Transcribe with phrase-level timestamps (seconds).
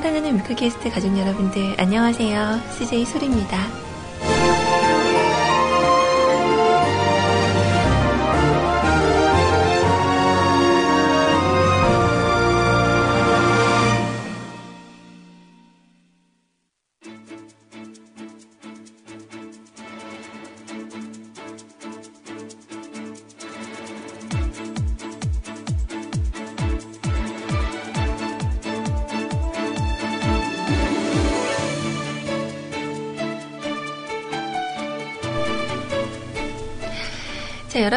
[0.00, 2.58] 사랑하는 뮤클캐스트 가족 여러분들 안녕하세요.
[2.72, 3.89] CJ 소리입니다.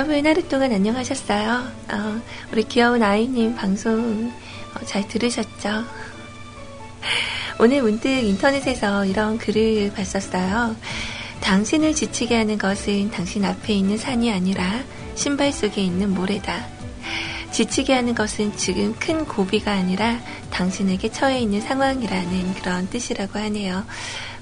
[0.04, 1.64] 자, 여러분 하루 동안 안녕하셨어요?
[1.94, 4.34] 어, 우리 귀여운 아이님 방송
[4.76, 5.86] 어, 잘 들으셨죠?
[7.58, 10.76] 오늘 문득 인터넷에서 이런 글을 봤었어요.
[11.40, 14.84] 당신을 지치게 하는 것은 당신 앞에 있는 산이 아니라
[15.16, 16.68] 신발 속에 있는 모래다.
[17.54, 23.86] 지치게 하는 것은 지금 큰 고비가 아니라 당신에게 처해 있는 상황이라는 그런 뜻이라고 하네요.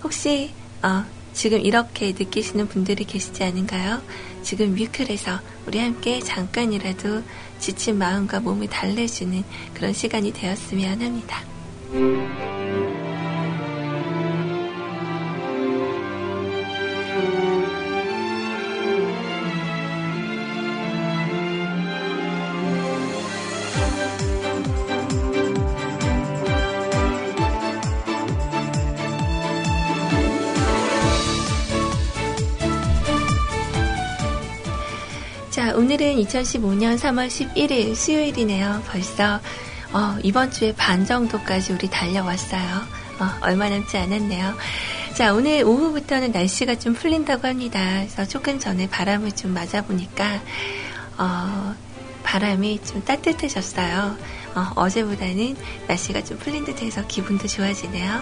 [0.03, 4.02] 혹시 어, 지금 이렇게 느끼시는 분들이 계시지 않은가요?
[4.42, 7.24] 지금 뮤클에서 우리 함께 잠깐이라도
[7.60, 9.44] 지친 마음과 몸을 달래주는
[9.74, 12.61] 그런 시간이 되었으면 합니다.
[35.72, 38.84] 자, 오늘은 2015년 3월 11일 수요일이네요.
[38.88, 39.40] 벌써
[39.94, 42.62] 어, 이번 주에 반 정도까지 우리 달려왔어요.
[43.22, 44.54] 어, 얼마 남지 않았네요.
[45.14, 47.80] 자, 오늘 오후부터는 날씨가 좀 풀린다고 합니다.
[48.00, 50.42] 그래서 조금 전에 바람을 좀 맞아보니까
[51.18, 51.74] 어,
[52.24, 54.18] 바람이 좀 따뜻해졌어요.
[54.76, 55.56] 어, 제보다는
[55.88, 58.20] 날씨가 좀 풀린 듯해서 기분도 좋아지네요.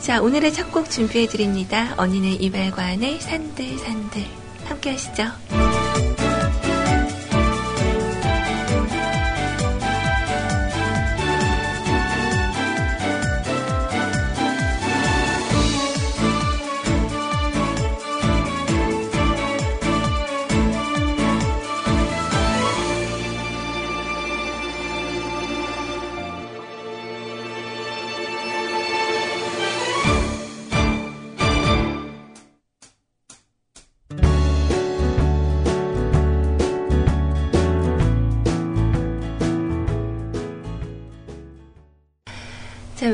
[0.00, 1.92] 자, 오늘의 첫 곡 준비해드립니다.
[1.98, 4.24] 언니네 이발관의 산들 산들
[4.64, 5.65] 함께 하시죠.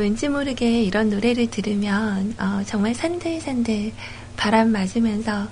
[0.03, 3.93] 왠지 모르게 이런 노래를 들으면, 어, 정말 산들산들
[4.37, 5.45] 바람 맞으면서,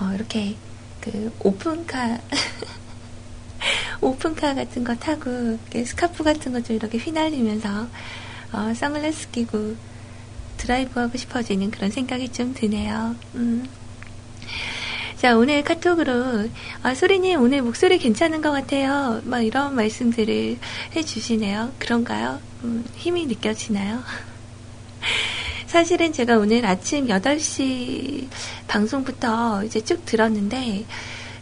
[0.00, 0.56] 어, 이렇게,
[1.00, 2.18] 그, 오픈카,
[4.00, 7.86] 오픈카 같은 거 타고, 스카프 같은 거 좀 이렇게 휘날리면서,
[8.52, 9.76] 어, 선글라스 끼고
[10.56, 13.14] 드라이브 하고 싶어지는 그런 생각이 좀 드네요.
[13.34, 13.66] 음.
[15.18, 16.48] 자, 오늘 카톡으로,
[16.84, 19.20] 아, 소리님, 오늘 목소리 괜찮은 것 같아요.
[19.24, 20.58] 막 이런 말씀들을
[20.94, 21.72] 해주시네요.
[21.80, 22.38] 그런가요?
[22.62, 24.00] 음, 힘이 느껴지나요?
[25.66, 28.28] 사실은 제가 오늘 아침 8시
[28.68, 30.84] 방송부터 이제 쭉 들었는데,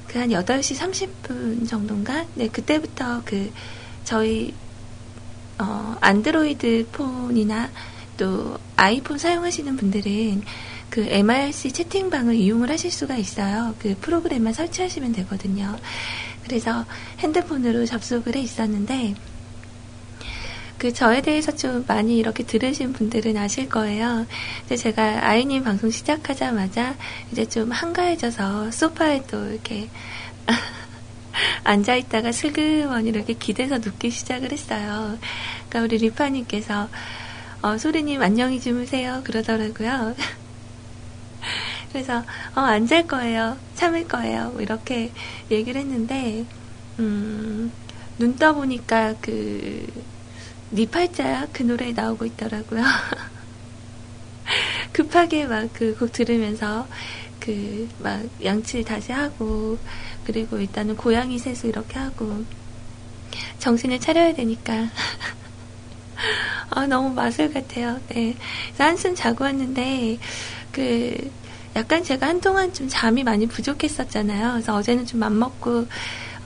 [0.09, 2.25] 그 한 8시 30분 정도인가?
[2.34, 3.53] 네, 그때부터 그,
[4.04, 4.54] 저희,
[5.59, 7.70] 어, 안드로이드 폰이나
[8.16, 10.42] 또 아이폰 사용하시는 분들은
[10.91, 13.74] 그 MRC 채팅방을 이용을 하실 수가 있어요.
[13.78, 15.77] 그 프로그램만 설치하시면 되거든요.
[16.44, 16.84] 그래서
[17.18, 19.15] 핸드폰으로 접속을 해 있었는데,
[20.78, 24.27] 그 저에 대해서 좀 많이 이렇게 들으신 분들은 아실 거예요.
[24.60, 26.97] 근데 제가 아이님 방송 시작하자마자
[27.32, 29.89] 이제 좀 한가해져서 소파에 또 이렇게
[31.65, 35.18] 앉아있다가 슬그머니 이렇게 기대서 눕기 시작을 했어요.
[35.68, 36.89] 그러니까 우리 리파님께서
[37.62, 40.15] 어, 소리님 안녕히 주무세요 그러더라고요.
[41.97, 43.59] 그래서 어, 안 잘 거예요.
[43.75, 44.51] 참을 거예요.
[44.53, 45.13] 뭐 이렇게
[45.51, 46.47] 얘기를 했는데
[46.98, 47.72] 음,
[48.19, 49.87] 눈 떠보니까 그
[50.72, 52.83] 니 팔자야 그 노래 나오고 있더라고요.
[54.93, 56.89] 급하게 막 그 곡 들으면서
[57.39, 59.78] 그, 막, 양치 다시 하고,
[60.25, 62.45] 그리고 일단은 고양이 세수 이렇게 하고,
[63.59, 64.91] 정신을 차려야 되니까.
[66.71, 68.01] 아, 너무 마술 같아요.
[68.09, 68.37] 네.
[68.78, 70.19] 한숨 자고 왔는데,
[70.72, 71.16] 그,
[71.77, 74.53] 약간 제가 한동안 좀 잠이 많이 부족했었잖아요.
[74.53, 75.87] 그래서 어제는 좀 맘먹고,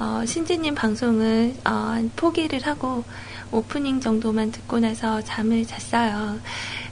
[0.01, 3.05] 어, 신지님 방송을, 어, 포기를 하고,
[3.53, 6.41] 오프닝 정도만 듣고 나서 잠을 잤어요.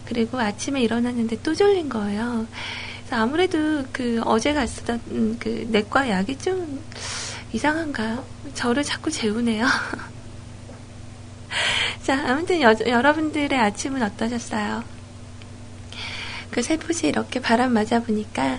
[0.04, 2.46] 그리고 아침에 일어났는데 또 졸린 거예요.
[3.06, 6.80] 그래서 아무래도 그 어제 갔었던 음, 그 내과 약이 좀
[7.52, 8.24] 이상한가요?
[8.54, 9.66] 저를 자꾸 재우네요.
[12.02, 14.97] 자, 아무튼 여, 여러분들의 아침은 어떠셨어요?
[16.50, 18.58] 그 살포시 이렇게 바람 맞아 보니까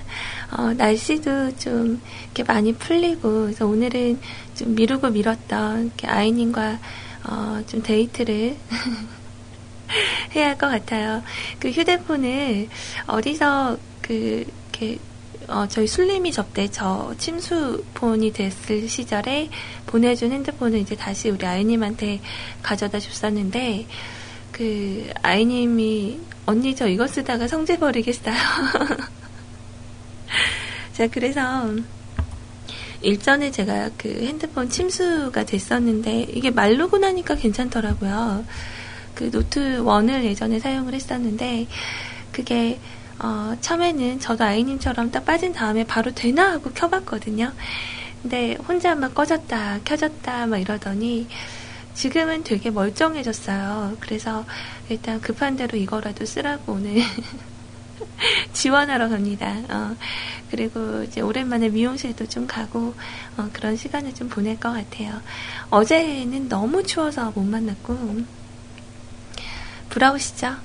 [0.58, 4.20] 어, 날씨도 좀 이렇게 많이 풀리고 그래서 오늘은
[4.56, 6.80] 좀 미루고 미뤘던 아이님과
[7.26, 8.56] 어, 좀 데이트를
[10.36, 11.24] 해야 할 것 같아요.
[11.60, 12.68] 그 휴대폰을
[13.08, 15.00] 어디서 그 이렇게
[15.48, 19.50] 어, 저희 술림이 접대 저 침수폰이 됐을 시절에
[19.88, 22.22] 보내준 핸드폰을 이제 다시 우리 아이님한테
[22.62, 23.88] 가져다 줬었는데
[24.52, 28.36] 그 아이님이 언니 저 이거 쓰다가 성질 버리겠어요.
[30.94, 31.74] 자 그래서
[33.02, 38.46] 일전에 제가 그 핸드폰 침수가 됐었는데 이게 말르고 나니까 괜찮더라고요.
[39.16, 41.68] 그 노트 1을 예전에 사용을 했었는데
[42.32, 42.80] 그게
[43.20, 47.52] 어, 처음에는 저도 아이님처럼 딱 빠진 다음에 바로 되나 하고 켜봤거든요.
[48.22, 51.28] 근데 혼자 막 꺼졌다, 켜졌다, 막 이러더니
[52.00, 53.98] 지금은 되게 멀쩡해졌어요.
[54.00, 54.46] 그래서
[54.88, 56.96] 일단 급한 대로 이거라도 쓰라고 오늘
[58.54, 59.54] 지원하러 갑니다.
[59.68, 59.98] 어,
[60.50, 62.96] 그리고 이제 오랜만에 미용실도 좀 가고
[63.36, 65.22] 어, 그런 시간을 좀 보낼 것 같아요.
[65.72, 68.22] 어제는 너무 추워서 못 만났고
[69.90, 70.56] 부러우시죠?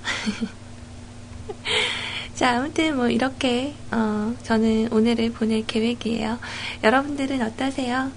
[2.36, 6.38] 자, 아무튼 뭐 이렇게 어, 저는 오늘을 보낼 계획이에요.
[6.84, 8.12] 여러분들은 어떠세요?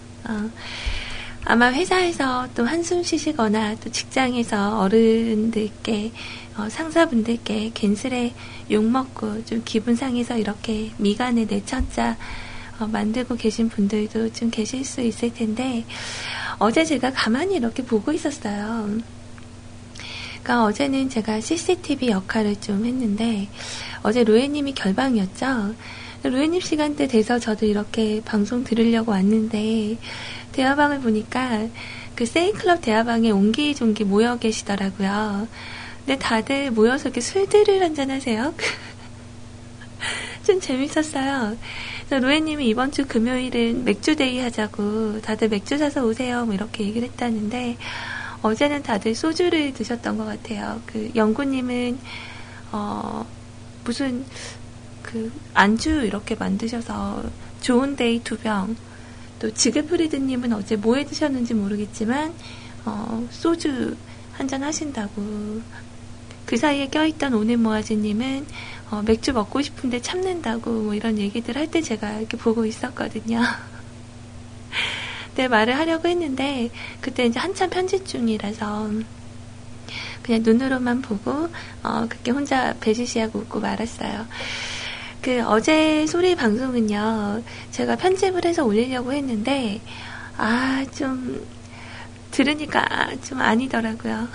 [1.47, 6.11] 어, 아마 회사에서 또 한숨 쉬시거나 또 직장에서 어른들께
[6.57, 8.33] 어, 상사분들께 갠슬에
[8.69, 12.17] 욕먹고 좀 기분 상해서 이렇게 미간에 내천자
[12.79, 15.85] 어, 만들고 계신 분들도 좀 계실 수 있을 텐데
[16.59, 18.97] 어제 제가 가만히 이렇게 보고 있었어요.
[20.43, 23.47] 그러니까 어제는 제가 CCTV 역할을 좀 했는데
[24.03, 25.75] 어제 로에님이 결방이었죠.
[26.23, 29.97] 로에님 시간대 돼서 저도 이렇게 방송 들으려고 왔는데
[30.57, 31.67] 대화방을 보니까
[32.15, 35.47] 그 세이클럽 대화방에 옹기종기 모여 계시더라고요.
[35.99, 38.55] 근데 다들 모여서 이렇게 술들을 한잔하세요.
[40.45, 41.55] 좀 재밌었어요.
[42.09, 46.45] 로에님이 이번 주 금요일은 맥주데이 하자고 다들 맥주 사서 오세요.
[46.45, 47.77] 뭐 이렇게 얘기를 했다는데
[48.41, 50.81] 어제는 다들 소주를 드셨던 것 같아요.
[50.87, 51.99] 그 영구님은
[52.71, 53.27] 어
[53.83, 54.25] 무슨
[55.03, 57.23] 그 안주 이렇게 만드셔서
[57.61, 58.75] 좋은데이 두 병.
[59.39, 62.33] 또 지그프리드님은 어제 뭐 해 드셨는지 모르겠지만
[62.85, 63.95] 어 소주
[64.33, 65.61] 한 잔 하신다고.
[66.45, 68.45] 그 사이에 껴있던 오네모아즈님은
[68.91, 73.41] 어, 맥주 먹고 싶은데 참는다고 뭐 이런 얘기들 할 때 제가 이렇게 보고 있었거든요.
[75.35, 76.69] 네, 말을 하려고 했는데
[77.01, 78.89] 그때 이제 한참 편집 중이라서
[80.23, 81.49] 그냥 눈으로만 보고
[81.83, 84.25] 어, 그렇게 혼자 배시시하고 웃고 말았어요.
[85.27, 89.81] 그 어제 소리 방송은요 제가 편집을 해서 올리려고 했는데
[90.37, 91.45] 아 좀
[92.31, 94.27] 들으니까 좀 아니더라고요.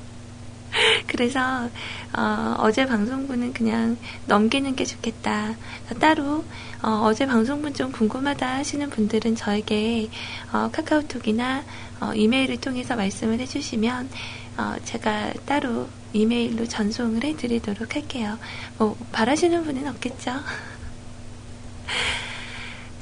[1.06, 1.68] 그래서
[2.16, 5.54] 어, 제 방송분은 그냥 넘기는 게 좋겠다.
[5.98, 6.44] 따로
[6.82, 10.08] 어, 제 방송분 좀 궁금하다 하시는 분들은 저에게
[10.52, 11.62] 어, 카카오톡이나
[12.00, 14.08] 어, 이메일을 통해서 말씀을 해주시면
[14.56, 18.38] 어, 제가 따로 이메일로 전송을 해드리도록 할게요.
[18.78, 20.32] 뭐 바라시는 분은 없겠죠?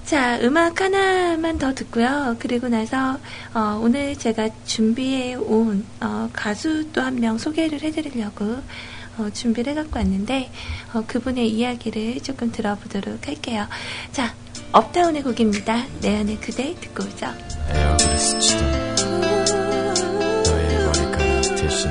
[0.04, 2.36] 자, 음악 하나만 더 듣고요.
[2.38, 3.18] 그리고 나서
[3.52, 8.62] 어, 오늘 제가 준비해 온 어, 가수 또 한 명 소개를 해드리려고
[9.18, 10.50] 어, 준비를 해갖고 왔는데
[10.94, 13.66] 어, 그분의 이야기를 조금 들어보도록 할게요.
[14.12, 14.34] 자,
[14.72, 15.84] 업다운의 곡입니다.
[16.00, 17.26] 내 안에 그대 듣고 오죠.
[20.46, 21.90] 너의 머리카락 대신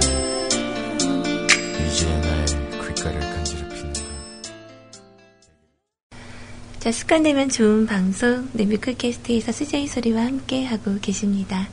[6.88, 11.68] 자, 습관되면 좋은 방송, 네, 뮤클캐스트에서 CJ 소리와 함께 하고 계십니다.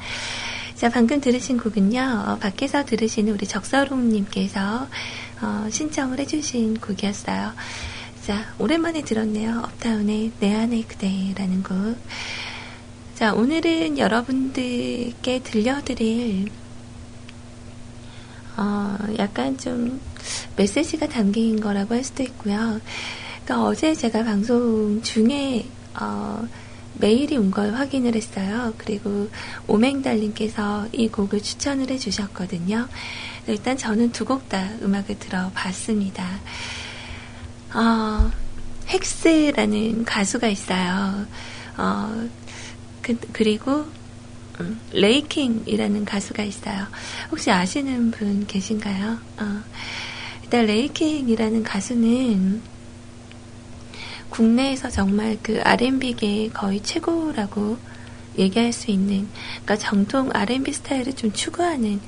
[0.75, 4.89] 자, 방금 들으신 곡은요, 어, 밖에서 들으시는 우리 적서롱님께서
[5.41, 7.53] 어, 신청을 해주신 곡이었어요.
[8.27, 9.61] 자, 오랜만에 들었네요.
[9.61, 11.97] 업타운의 내 안의 그대라는 곡.
[13.15, 16.49] 자, 오늘은 여러분들께 들려드릴,
[18.57, 20.01] 어, 약간 좀
[20.57, 22.81] 메시지가 담긴 거라고 할 수도 있고요.
[23.45, 25.67] 그러니까 어제 제가 방송 중에
[26.01, 26.47] 어,
[26.95, 28.73] 메일이 온 걸 확인을 했어요.
[28.79, 29.29] 그리고
[29.67, 32.89] 오맹달님께서 이 곡을 추천을 해주셨거든요.
[33.47, 36.25] 일단 저는 두 곡 다 음악을 들어봤습니다.
[37.75, 38.31] 어,
[38.89, 41.27] 헥스라는 가수가 있어요.
[41.77, 42.29] 어,
[43.03, 43.85] 그, 리고
[44.61, 46.87] 음, 레이킹이라는 가수가 있어요.
[47.31, 49.19] 혹시 아시는 분 계신가요?
[49.39, 49.63] 어,
[50.45, 52.63] 일단 레이킹이라는 가수는
[54.35, 57.79] 국내에서 정말 그 R&B계 거의 최고라고
[58.37, 59.29] 얘기할 수 있는,
[59.63, 62.01] 그러니까 정통 R&B 스타일을 좀 추구하는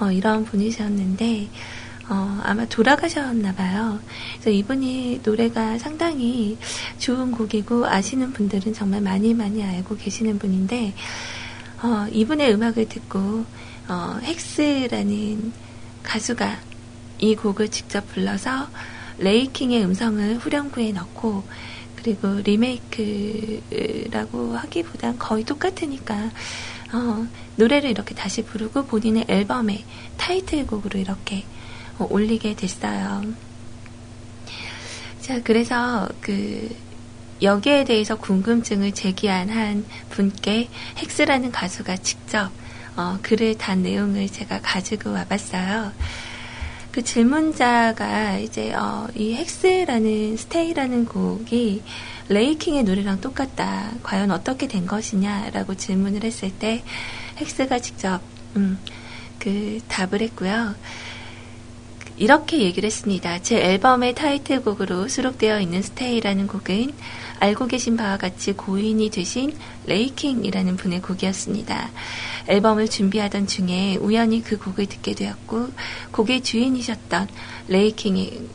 [0.00, 1.50] 어, 이런 분이셨는데
[2.08, 4.00] 어, 아마 돌아가셨나 봐요.
[4.32, 6.56] 그래서 이분이 노래가 상당히
[6.98, 10.94] 좋은 곡이고 아시는 분들은 정말 많이 많이 알고 계시는 분인데
[11.82, 13.44] 어, 이분의 음악을 듣고
[13.88, 15.52] 어, 헥스라는
[16.02, 16.56] 가수가
[17.18, 18.68] 이 곡을 직접 불러서
[19.18, 21.44] 레이킹의 음성을 후렴구에 넣고
[22.04, 23.62] 그리고 리메이크라고
[24.56, 26.30] 하기보단 거의 똑같으니까
[26.92, 29.82] 어, 노래를 이렇게 다시 부르고 본인의 앨범의
[30.18, 31.44] 타이틀곡으로 이렇게
[31.98, 33.24] 어, 올리게 됐어요.
[35.22, 36.76] 자, 그래서 그
[37.40, 40.68] 여기에 대해서 궁금증을 제기한 한 분께
[40.98, 42.50] 헥스라는 가수가 직접
[42.96, 45.90] 어, 글을 단 내용을 제가 가지고 와봤어요.
[46.94, 51.82] 그 질문자가 이제 어, 이 헥스라는 스테이라는 곡이
[52.28, 53.90] 레이킹의 노래랑 똑같다.
[54.04, 56.84] 과연 어떻게 된 것이냐라고 질문을 했을 때
[57.40, 58.20] 헥스가 직접
[58.54, 58.78] 음,
[59.40, 60.76] 그 답을 했고요.
[62.16, 63.42] 이렇게 얘기를 했습니다.
[63.42, 66.92] 제 앨범의 타이틀곡으로 수록되어 있는 Stay라는 곡은
[67.44, 71.90] 알고 계신 바와 같이 고인이 되신 레이킹이라는 분의 곡이었습니다.
[72.48, 75.68] 앨범을 준비하던 중에 우연히 그 곡을 듣게 되었고
[76.10, 77.28] 곡의 주인이셨던
[77.68, 78.48] 레이킹이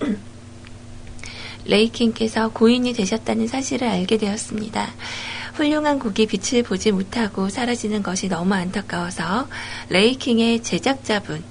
[1.66, 4.88] 레이킹께서 고인이 되셨다는 사실을 알게 되었습니다.
[5.54, 9.48] 훌륭한 곡이 빛을 보지 못하고 사라지는 것이 너무 안타까워서
[9.88, 11.42] 레이킹의 제작자분,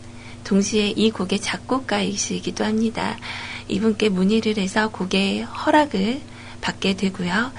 [0.46, 3.18] 동시에 이 곡의 작곡가이시기도 합니다.
[3.70, 6.22] 이분께 문의를 해서 곡의 허락을
[6.62, 7.52] 받게 되고요.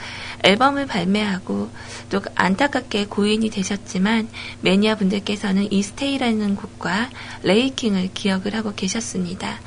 [0.43, 1.71] 앨범을 발매하고
[2.11, 4.29] 또 안타깝게 고인이 되셨지만
[4.63, 7.11] 매니아 분들께서는 이 Stay라는 곡과
[7.43, 9.61] 레이킹을 기억을 하고 계셨습니다.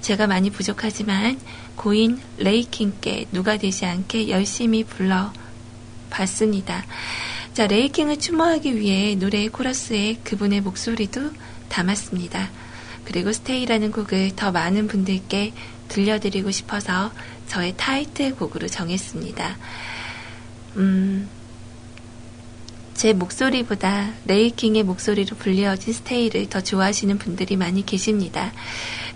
[0.00, 1.38] 제가 많이 부족하지만
[1.76, 5.32] 고인 레이킹께 누가 되지 않게 열심히 불러
[6.10, 6.84] 봤습니다.
[7.54, 11.30] 자, 레이킹을 추모하기 위해 노래의 코러스에 그분의 목소리도
[11.68, 12.50] 담았습니다.
[13.04, 15.52] 그리고 Stay라는 곡을 더 많은 분들께
[15.92, 17.12] 들려드리고 싶어서
[17.46, 19.58] 저의 타이틀 곡으로 정했습니다.
[20.76, 21.28] 음,
[22.94, 28.52] 제 목소리보다 레이킹의 목소리로 불리어진 Stay를 더 좋아하시는 분들이 많이 계십니다.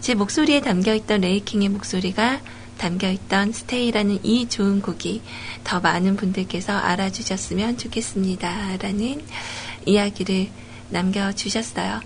[0.00, 2.40] 제 목소리에 담겨있던 레이킹의 목소리가
[2.76, 5.22] 담겨있던 Stay라는 이 좋은 곡이
[5.64, 8.76] 더 많은 분들께서 알아주셨으면 좋겠습니다.
[8.78, 9.22] 라는
[9.86, 10.48] 이야기를
[10.90, 12.00] 남겨주셨어요.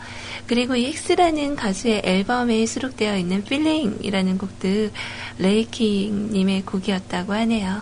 [0.47, 4.69] 그리고 이 헥스라는 가수의 앨범에 수록되어 있는 Feeling이라는 곡도
[5.39, 7.81] 레이킹님의 곡이었다고 하네요.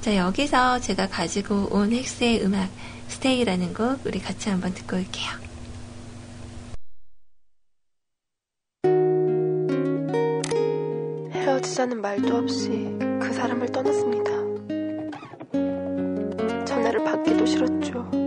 [0.00, 2.68] 자, 여기서 제가 가지고 온 헥스의 음악,
[3.08, 5.30] 스테이라는 곡, 우리 같이 한번 듣고 올게요.
[11.32, 12.68] 헤어지자는 말도 없이
[13.20, 14.32] 그 사람을 떠났습니다.
[16.64, 18.21] 전화를 받기도 싫었죠.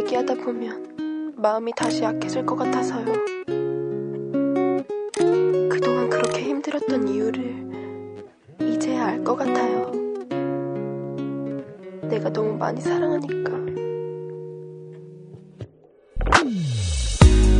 [0.00, 3.04] 얘기하다 보면 마음이 다시 약해질 것 같아서요.
[5.68, 8.22] 그동안 그렇게 힘들었던 이유를
[8.62, 9.92] 이제야 알 것 같아요.
[12.08, 13.52] 내가 너무 많이 사랑하니까.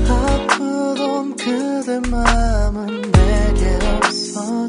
[0.09, 4.67] 아프던 그대 마음은 내게 없어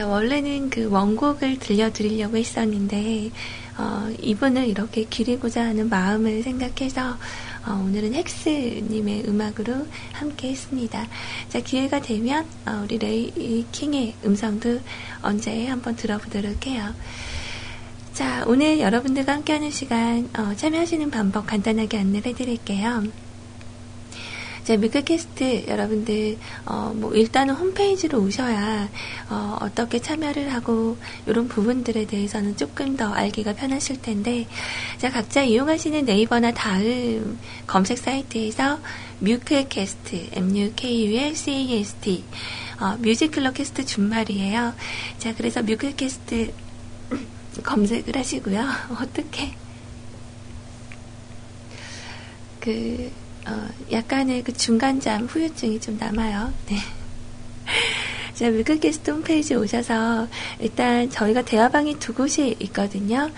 [0.00, 3.30] 져 자, 원래는 그 원곡을 들려드리려고 했었는데,
[3.76, 7.18] 어, 이분을 이렇게 기리고자 하는 마음을 생각해서,
[7.66, 11.06] 어, 오늘은 헥스님의 음악으로 함께 했습니다.
[11.50, 14.80] 자, 기회가 되면, 어, 우리 레이 킹의 음성도
[15.20, 16.94] 언제 한번 들어보도록 해요.
[18.14, 23.29] 자, 오늘 여러분들과 함께하는 시간, 어, 참여하시는 방법 간단하게 안내를 해드릴게요.
[24.64, 28.88] 제 뮤클캐스트 여러분들 어, 뭐 일단은 홈페이지로 오셔야
[29.28, 34.46] 어, 어떻게 참여를 하고 이런 부분들에 대해서는 조금 더 알기가 편하실 텐데
[34.98, 38.78] 자 각자 이용하시는 네이버나 다음 검색 사이트에서
[39.20, 42.24] 뮤클캐스트 M-U-K-U-L-C-A-S-T
[42.80, 44.72] 어, 뮤직클럽 캐스트 준말이에요.
[45.18, 46.52] 자 그래서 뮤클캐스트
[47.62, 48.66] 검색을 하시고요.
[49.00, 49.52] 어떻게
[52.58, 53.10] 그
[53.46, 56.52] 어, 약간의 그 중간잠 후유증이 좀 남아요.
[56.66, 56.76] 네.
[58.34, 60.28] 자, 물글게스트 홈페이지 오셔서
[60.60, 63.30] 일단 저희가 대화방이 두 곳이 있거든요.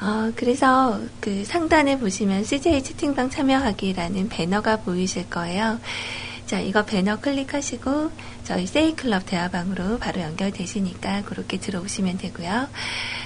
[0.00, 5.78] 어, 그래서 그 상단에 보시면 CJ 채팅방 참여하기라는 배너가 보이실 거예요.
[6.46, 8.10] 자, 이거 배너 클릭하시고
[8.42, 12.66] 저희 세이클럽 대화방으로 바로 연결되시니까 그렇게 들어오시면 되고요.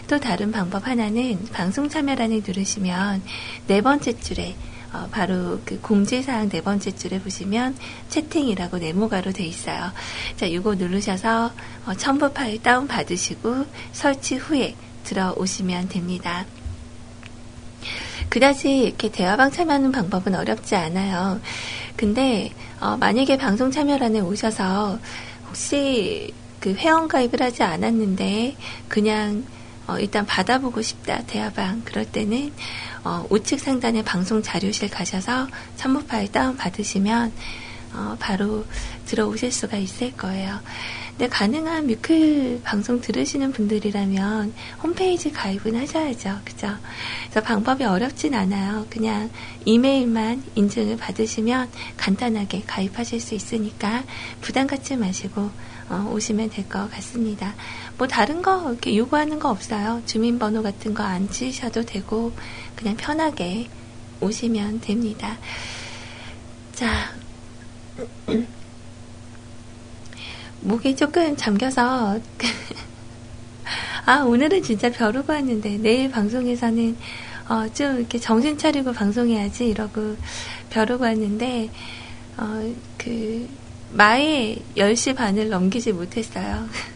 [0.09, 3.23] 또 다른 방법 하나는 방송 참여란을 누르시면
[3.68, 4.54] 네 번째 줄에
[4.94, 7.76] 어, 바로 그 공지사항 네 번째 줄에 보시면
[8.08, 9.90] 채팅이라고 네모가로 돼 있어요.
[10.36, 11.50] 자, 이거 누르셔서
[11.84, 16.46] 어, 첨부 파일 다운 받으시고 설치 후에 들어오시면 됩니다.
[18.28, 21.40] 그다지 이렇게 대화방 참여하는 방법은 어렵지 않아요.
[21.96, 24.98] 근데 어, 만약에 방송 참여란에 오셔서
[25.48, 28.56] 혹시 그 회원 가입을 하지 않았는데
[28.88, 29.44] 그냥
[29.86, 32.52] 어, 일단 받아보고 싶다 대화방 그럴 때는
[33.04, 35.46] 어, 우측 상단에 방송 자료실 가셔서
[35.76, 37.32] 참모 파일 다운 받으시면
[37.92, 38.64] 어, 바로
[39.06, 40.58] 들어오실 수가 있을 거예요.
[41.11, 46.40] 근데 가능한 뮤클 방송 들으시는 분들이라면 홈페이지 가입은 하셔야죠.
[46.44, 46.75] 그죠?
[47.30, 48.84] 그래서 방법이 어렵진 않아요.
[48.90, 49.30] 그냥
[49.64, 54.02] 이메일만 인증을 받으시면 간단하게 가입하실 수 있으니까
[54.40, 55.50] 부담 갖지 마시고
[55.88, 57.54] 어, 오시면 될 것 같습니다.
[57.96, 60.02] 뭐 다른 거 이렇게 요구하는 거 없어요.
[60.06, 62.32] 주민번호 같은 거 안 치셔도 되고
[62.74, 63.68] 그냥 편하게
[64.20, 65.36] 오시면 됩니다.
[66.72, 67.12] 자,
[70.62, 72.18] 목이 조금 잠겨서
[74.06, 76.96] 아 오늘은 진짜 벼르고 왔는데 내일 방송에서는
[77.48, 80.16] 어, 좀 이렇게 정신 차리고 방송해야지 이러고
[80.70, 81.70] 벼르고 왔는데
[82.38, 83.48] 어, 그
[83.92, 86.68] 마에 10시 반을 넘기지 못했어요.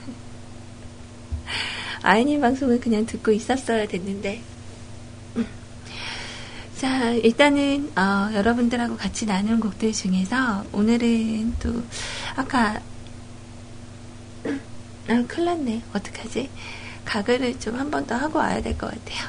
[2.02, 4.42] 아이님 방송을 그냥 듣고 있었어야 됐는데
[6.76, 11.82] 자, 일단은, 어, 여러분들하고 같이 나눈 곡들 중에서 오늘은 또,
[12.36, 12.80] 아까,
[15.08, 15.82] 아, 큰일 났네.
[15.92, 16.48] 어떡하지?
[17.04, 19.26] 가글을 좀 한 번 더 하고 와야 될 것 같아요.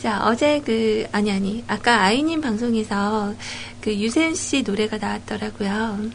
[0.00, 3.34] 자, 어제 그, 아니, 아니, 아까 아이님 방송에서
[3.82, 6.10] 그 유세윤 씨 노래가 나왔더라고요.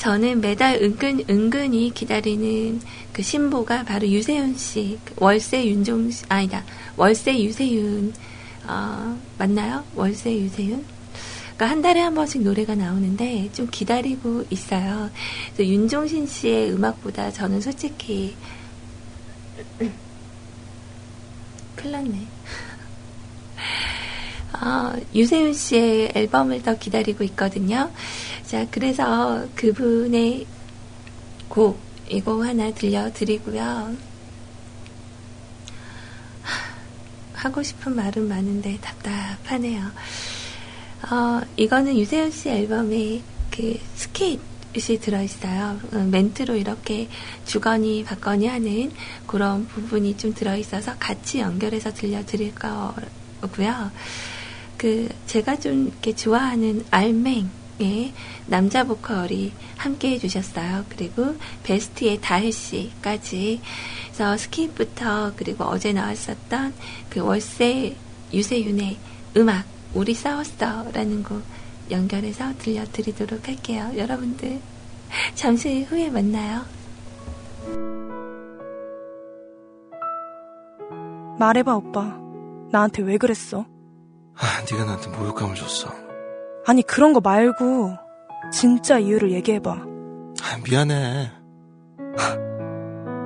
[0.00, 2.80] 저는 매달 은근, 은근히 기다리는
[3.12, 6.64] 그 신보가 바로 유세윤 씨, 그 월세 윤종, 씨, 아니다,
[6.96, 8.14] 월세 유세윤,
[8.66, 9.84] 어, 맞나요?
[9.94, 10.86] 월세 유세윤?
[11.54, 15.10] 그러니까 한 달에 한 번씩 노래가 나오는데 좀 기다리고 있어요.
[15.54, 18.34] 그래서 윤종신 씨의 음악보다 저는 솔직히
[21.76, 22.26] 큰일 났네.
[24.52, 27.90] 어, 유세윤 씨의 앨범을 더 기다리고 있거든요.
[28.46, 30.46] 자, 그래서 그분의
[31.48, 34.10] 곡, 이거 하나 들려드리고요.
[37.32, 39.90] 하고 싶은 말은 많은데 답답하네요.
[41.10, 45.80] 어, 이거는 유세윤 씨 앨범에 그 스킷이 들어있어요.
[45.92, 47.08] 어, 멘트로 이렇게
[47.46, 48.92] 주거니 받거니 하는
[49.26, 53.90] 그런 부분이 좀 들어있어서 같이 연결해서 들려드릴 거고요.
[54.80, 57.50] 그, 제가 좀 이렇게 좋아하는 알맹,
[57.82, 58.14] 예,
[58.46, 60.86] 남자 보컬이 함께 해주셨어요.
[60.88, 63.60] 그리고 베스티의 다혜 씨까지.
[64.04, 66.72] 그래서 Skip부터 그리고 어제 나왔었던
[67.10, 67.94] 그 월세
[68.32, 68.96] 유세윤의
[69.36, 71.42] 음악 우리 싸웠어라는 곡
[71.90, 73.92] 연결해서 들려드리도록 할게요.
[73.94, 74.60] 여러분들
[75.34, 76.64] 잠시 후에 만나요.
[81.38, 82.18] 말해봐 오빠.
[82.72, 83.66] 나한테 왜 그랬어?
[84.36, 85.90] 아, 네가 나한테 모욕감을 줬어.
[86.66, 87.96] 아니 그런 거 말고
[88.52, 89.72] 진짜 이유를 얘기해봐.
[89.72, 91.30] 아, 미안해.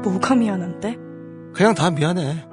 [0.03, 0.97] 뭐가 미안한데?
[1.55, 2.47] 그냥 다 미안해.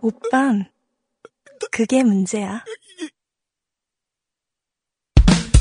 [0.00, 0.64] 오빤
[1.70, 2.64] 그게 문제야.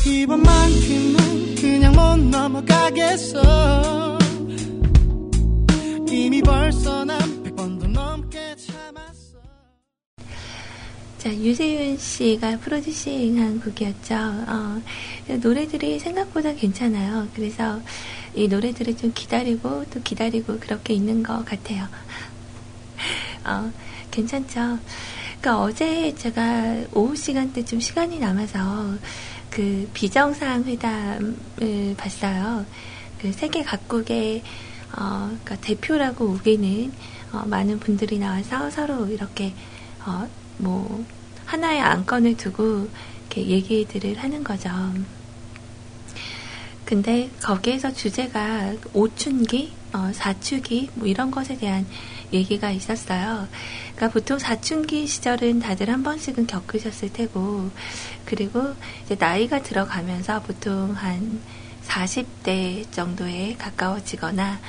[0.06, 4.18] 이번만큼은 그냥 못 넘어가겠어
[6.08, 9.40] 이미 벌써 난백 번도 넘게 참았어
[11.18, 14.16] 자, 유세윤 씨가 프로듀싱한 곡이었죠.
[14.16, 14.82] 어,
[15.42, 17.28] 노래들이 생각보다 괜찮아요.
[17.34, 17.82] 그래서
[18.36, 21.88] 이 노래들을 좀 기다리고 또 기다리고 그렇게 있는 것 같아요.
[23.46, 23.72] 어,
[24.12, 24.78] 괜찮죠.
[25.48, 28.98] 그러니까 어제 제가 오후 시간대 좀 시간이 남아서
[29.50, 32.66] 그 비정상 회담을 봤어요.
[33.18, 34.44] 그 세계 각국의
[34.98, 36.92] 어, 그러니까 대표라고 우기는
[37.32, 39.54] 어, 많은 분들이 나와서 서로 이렇게
[40.06, 41.06] 어, 뭐
[41.46, 42.90] 하나의 안건을 두고
[43.22, 44.70] 이렇게 얘기들을 하는 거죠.
[46.84, 51.86] 근데 거기에서 주제가 오춘기, 어, 사춘기 뭐 이런 것에 대한
[52.34, 53.48] 얘기가 있었어요.
[53.96, 57.70] 그러니까 보통 사춘기 시절은 다들 한 번씩은 겪으셨을 테고
[58.26, 58.74] 그리고
[59.06, 61.42] 이제 나이가 들어가면서 보통 한
[61.86, 64.60] 40대 정도에 가까워지거나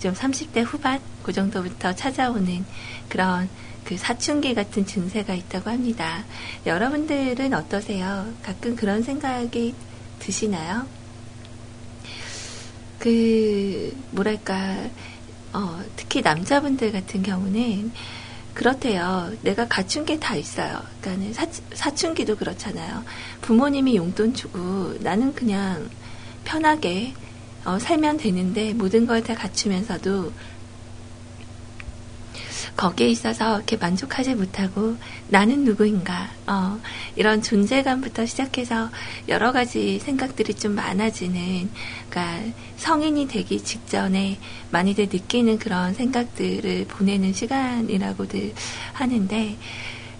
[0.00, 2.64] 좀 30대 후반 그 정도부터 찾아오는
[3.08, 3.48] 그런
[3.84, 6.24] 그 사춘기 같은 증세가 있다고 합니다.
[6.66, 8.26] 여러분들은 어떠세요?
[8.42, 9.74] 가끔 그런 생각이
[10.18, 10.86] 드시나요?
[12.98, 14.88] 그 뭐랄까
[15.56, 17.90] 어, 특히 남자분들 같은 경우는
[18.52, 19.32] 그렇대요.
[19.42, 20.82] 내가 갖춘 게 다 있어요.
[21.00, 23.02] 그러니까는 사, 사춘기도 그렇잖아요.
[23.40, 25.88] 부모님이 용돈 주고 나는 그냥
[26.44, 27.14] 편하게
[27.64, 30.32] 어, 살면 되는데 모든 걸 다 갖추면서도
[32.76, 34.96] 거기에 있어서 이렇게 만족하지 못하고
[35.28, 36.78] 나는 누구인가 어,
[37.16, 38.90] 이런 존재감부터 시작해서
[39.28, 41.70] 여러 가지 생각들이 좀 많아지는
[42.16, 44.38] 그러니까 성인이 되기 직전에
[44.70, 48.54] 많이들 느끼는 그런 생각들을 보내는 시간이라고들
[48.94, 49.56] 하는데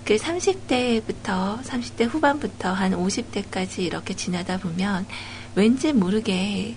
[0.05, 5.07] 그 30대부터 30대 후반부터 한 50대까지 이렇게 지나다 보면
[5.55, 6.77] 왠지 모르게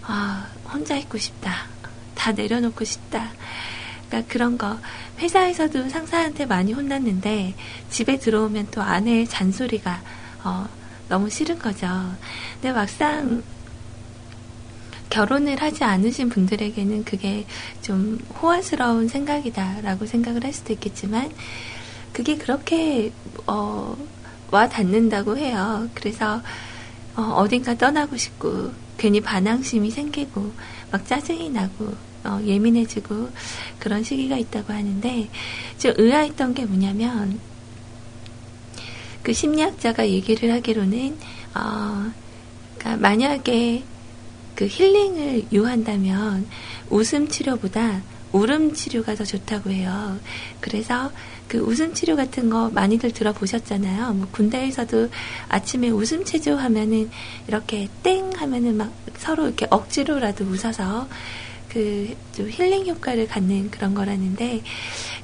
[0.00, 1.66] 아, 혼자 있고 싶다.
[2.14, 3.32] 다 내려놓고 싶다.
[4.08, 4.78] 그러니까 그런 거
[5.18, 7.54] 회사에서도 상사한테 많이 혼났는데
[7.90, 10.00] 집에 들어오면 또 아내의 잔소리가
[10.42, 10.66] 어,
[11.10, 11.86] 너무 싫은 거죠.
[12.54, 13.42] 근데 막상
[15.10, 17.46] 결혼을 하지 않으신 분들에게는 그게
[17.82, 21.30] 좀 호화스러운 생각이다라고 생각을 할 수도 있겠지만
[22.12, 23.12] 그게 그렇게
[23.46, 23.96] 어,
[24.50, 25.88] 와 닿는다고 해요.
[25.94, 26.42] 그래서
[27.16, 30.52] 어, 딘가 떠나고 싶고 괜히 반항심이 생기고
[30.90, 33.30] 막 짜증이 나고 어, 예민해지고
[33.78, 35.28] 그런 시기가 있다고 하는데
[35.78, 37.38] 좀 의아했던 게 뭐냐면
[39.22, 41.18] 그 심리학자가 얘기를 하기로는
[41.54, 42.12] 어,
[42.78, 43.82] 그러니까 만약에
[44.54, 46.46] 그 힐링을 요한다면
[46.90, 50.18] 웃음 치료보다 울음 치료가 더 좋다고 해요.
[50.60, 51.12] 그래서
[51.46, 54.12] 그 웃음 치료 같은 거 많이들 들어보셨잖아요.
[54.14, 55.08] 뭐 군대에서도
[55.48, 57.10] 아침에 웃음 체조 하면은
[57.46, 61.06] 이렇게 땡 하면은 막 서로 이렇게 억지로라도 웃어서
[61.68, 64.62] 그 좀 힐링 효과를 갖는 그런 거라는데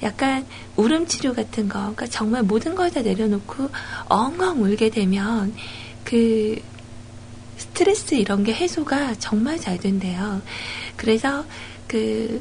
[0.02, 3.68] 약간 울음 치료 같은 거, 그러니까 정말 모든 걸 다 내려놓고
[4.08, 5.52] 엉엉 울게 되면
[6.04, 6.60] 그
[7.60, 10.40] 스트레스 이런 게 해소가 정말 잘 된대요.
[10.96, 11.44] 그래서
[11.86, 12.40] 그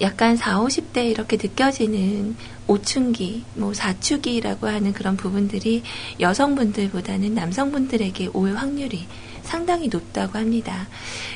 [0.00, 2.34] 약간 4, 50대 이렇게 느껴지는
[2.66, 5.82] 오춘기, 뭐 사춘기라고 하는 그런 부분들이
[6.18, 9.06] 여성분들보다는 남성분들에게 올 확률이
[9.42, 10.88] 상당히 높다고 합니다.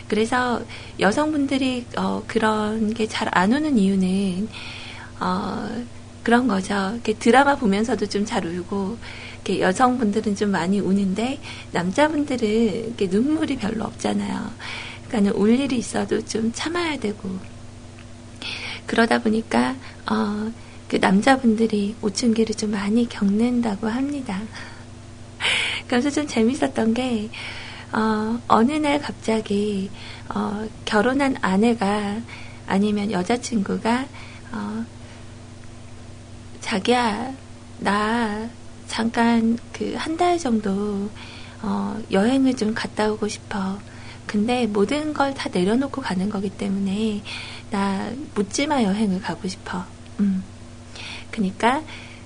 [0.09, 0.63] 그래서
[0.99, 4.49] 여성분들이 어, 그런 게 잘 안 오는 이유는
[5.21, 5.69] 어,
[6.23, 6.99] 그런 거죠.
[7.19, 8.97] 드라마 보면서도 좀 잘 울고
[9.47, 11.39] 이렇게 여성분들은 좀 많이 우는데
[11.71, 14.51] 남자분들은 이렇게 눈물이 별로 없잖아요.
[15.07, 17.31] 그러니까 울 일이 있어도 좀 참아야 되고
[18.87, 19.77] 그러다 보니까
[20.11, 20.51] 어,
[20.89, 24.43] 그 남자분들이 오춘기를 좀 많이 겪는다고 합니다.
[25.87, 27.31] 그래서 좀 재밌었던 게
[27.93, 29.91] 어, 어느 날 갑자기
[30.29, 32.21] 어, 결혼한 아내가
[32.67, 34.07] 아니면 여자친구가
[34.53, 34.85] 어,
[36.61, 37.33] 자기야
[37.79, 38.49] 나
[38.87, 41.11] 잠깐 그 한 달 정도
[41.63, 43.79] 어, 여행을 좀 갔다 오고 싶어.
[44.27, 47.23] 근데 모든 걸 다 내려놓고 가는 거기 때문에
[47.71, 49.85] 나 묻지마 여행을 가고 싶어.
[50.21, 50.43] 음.
[51.31, 51.83] 그니까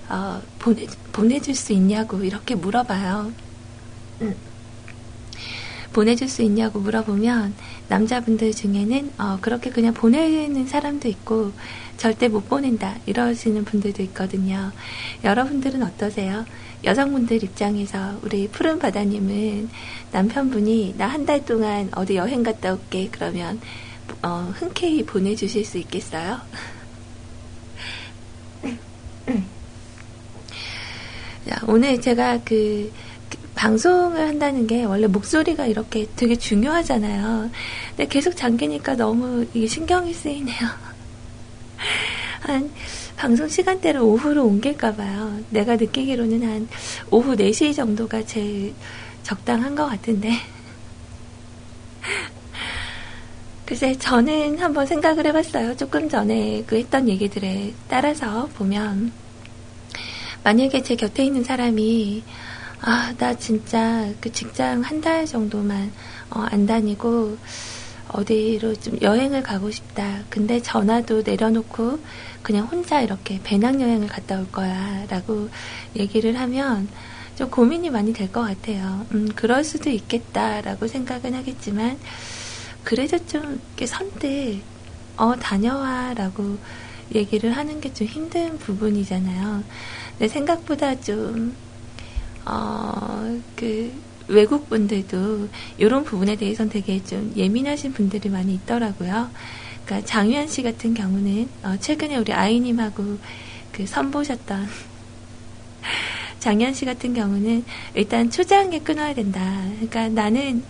[0.09, 3.33] 어, 보내 보내줄 수 있냐고 이렇게 물어봐요.
[4.23, 4.35] 음.
[5.93, 7.55] 보내줄 수 있냐고 물어보면
[7.89, 11.53] 남자분들 중에는 어, 그렇게 그냥 보내는 사람도 있고
[12.01, 14.73] 절대 못 보낸다 이러시는 분들도 있거든요.
[15.23, 16.47] 여러분들은 어떠세요?
[16.83, 19.69] 여성분들 입장에서 우리 푸른 바다님은
[20.11, 23.61] 남편분이 나 한 달 동안 어디 여행 갔다 올게 그러면
[24.23, 26.41] 어, 흔쾌히 보내주실 수 있겠어요?
[31.47, 32.91] 자, 오늘 제가 그
[33.55, 37.51] 방송을 한다는 게 원래 목소리가 이렇게 되게 중요하잖아요.
[37.91, 40.90] 근데 계속 잠기니까 너무 이게 신경이 쓰이네요.
[42.51, 42.71] 한
[43.17, 45.41] 방송 시간대를 오후로 옮길까봐요.
[45.51, 46.69] 내가 느끼기로는 한
[47.11, 48.75] 오후 4시 정도가 제일
[49.23, 50.33] 적당한 것 같은데.
[53.67, 55.77] 글쎄, 저는 한번 생각을 해봤어요.
[55.77, 59.13] 조금 전에 그 했던 얘기들에 따라서 보면,
[60.43, 62.23] 만약에 제 곁에 있는 사람이
[62.83, 65.93] 아, 나 진짜 그 직장 한 달 정도만
[66.31, 67.37] 어, 안 다니고
[68.13, 70.25] 어디로 좀 여행을 가고 싶다.
[70.29, 71.99] 근데 전화도 내려놓고
[72.43, 75.07] 그냥 혼자 이렇게 배낭여행을 갔다 올 거야.
[75.09, 75.49] 라고
[75.97, 76.89] 얘기를 하면
[77.37, 79.07] 좀 고민이 많이 될 것 같아요.
[79.15, 81.99] 음, 그럴 수도 있겠다라고 생각은 하겠지만,
[82.85, 84.63] 그래도 좀 이렇게 선뜻,
[85.17, 86.59] 어, 다녀와 라고
[87.15, 89.65] 얘기를 하는 게 좀 힘든 부분이잖아요.
[90.19, 91.57] 내 생각보다 좀,
[92.45, 93.93] 어, 그,
[94.31, 99.31] 외국 분들도 이런 부분에 대해서는 되게 좀 예민하신 분들이 많이 있더라고요.
[99.85, 103.19] 그러니까 장유한 씨 같은 경우는 어, 최근에 우리 아이님하고
[103.73, 104.69] 그 선보셨던
[106.39, 107.65] 장현 씨 같은 경우는
[107.95, 109.41] 일단 초장에 끊어야 된다.
[109.75, 110.63] 그러니까 나는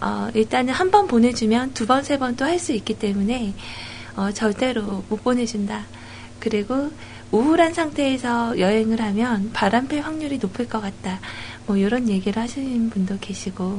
[0.00, 3.52] 어, 일단은 한 번 보내주면 두 번, 세 번 또 할 수 있기 때문에
[4.16, 5.84] 어, 절대로 못 보내준다.
[6.38, 6.90] 그리고
[7.32, 11.20] 우울한 상태에서 여행을 하면 바람필 확률이 높을 것 같다.
[11.66, 13.78] 뭐 이런 얘기를 하시는 분도 계시고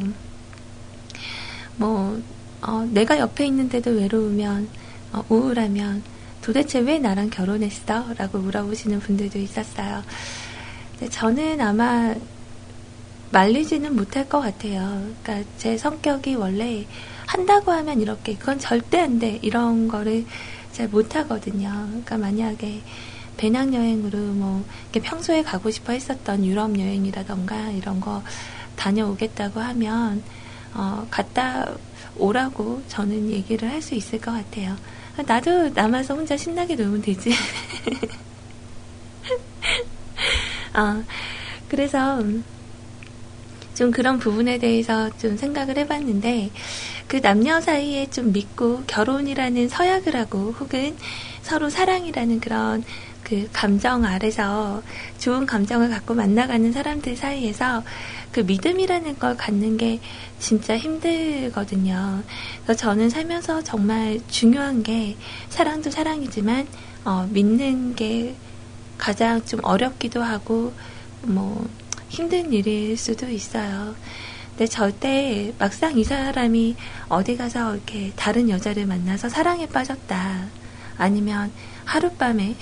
[1.78, 2.22] 뭐
[2.62, 4.70] 어, 내가 옆에 있는데도 외로우면
[5.14, 6.04] 어, 우울하면
[6.42, 8.14] 도대체 왜 나랑 결혼했어?
[8.18, 10.04] 라고 물어보시는 분들도 있었어요.
[11.10, 12.16] 저는 아마
[13.32, 15.04] 말리지는 못할 것 같아요.
[15.24, 16.86] 그러니까 제 성격이 원래
[17.26, 19.40] 한다고 하면 이렇게 그건 절대 안 돼.
[19.42, 20.26] 이런 거를
[20.72, 21.70] 잘 못하거든요.
[21.70, 22.82] 그러니까 만약에
[23.38, 28.22] 배낭 여행으로 뭐 평소에 가고 싶어 했었던 유럽 여행이라던가 이런 거
[28.76, 30.24] 다녀오겠다고 하면
[30.74, 31.74] 어, 갔다
[32.16, 34.76] 오라고 저는 얘기를 할 수 있을 것 같아요.
[35.26, 37.32] 나도 남아서 혼자 신나게 놀면 되지.
[40.74, 41.04] 어,
[41.68, 42.24] 그래서
[43.76, 46.52] 좀 그런 부분에 대해서 좀 생각을 해봤는데
[47.08, 50.96] 그 남녀 사이에 좀 믿고 결혼이라는 서약을 하고 혹은
[51.42, 52.84] 서로 사랑이라는 그런
[53.32, 54.84] 그 감정 아래서
[55.18, 57.82] 좋은 감정을 갖고 만나가는 사람들 사이에서
[58.34, 60.02] 그 믿음이라는 걸 갖는 게
[60.38, 62.24] 진짜 힘들거든요.
[62.66, 65.16] 그래서 저는 살면서 정말 중요한 게
[65.48, 66.68] 사랑도 사랑이지만
[67.06, 68.36] 어, 믿는 게
[68.98, 70.74] 가장 좀 어렵기도 하고
[71.22, 71.66] 뭐
[72.10, 73.96] 힘든 일일 수도 있어요.
[74.50, 76.76] 근데 절대 막상 이 사람이
[77.08, 80.48] 어디 가서 이렇게 다른 여자를 만나서 사랑에 빠졌다.
[80.98, 81.50] 아니면
[81.86, 82.56] 하룻밤에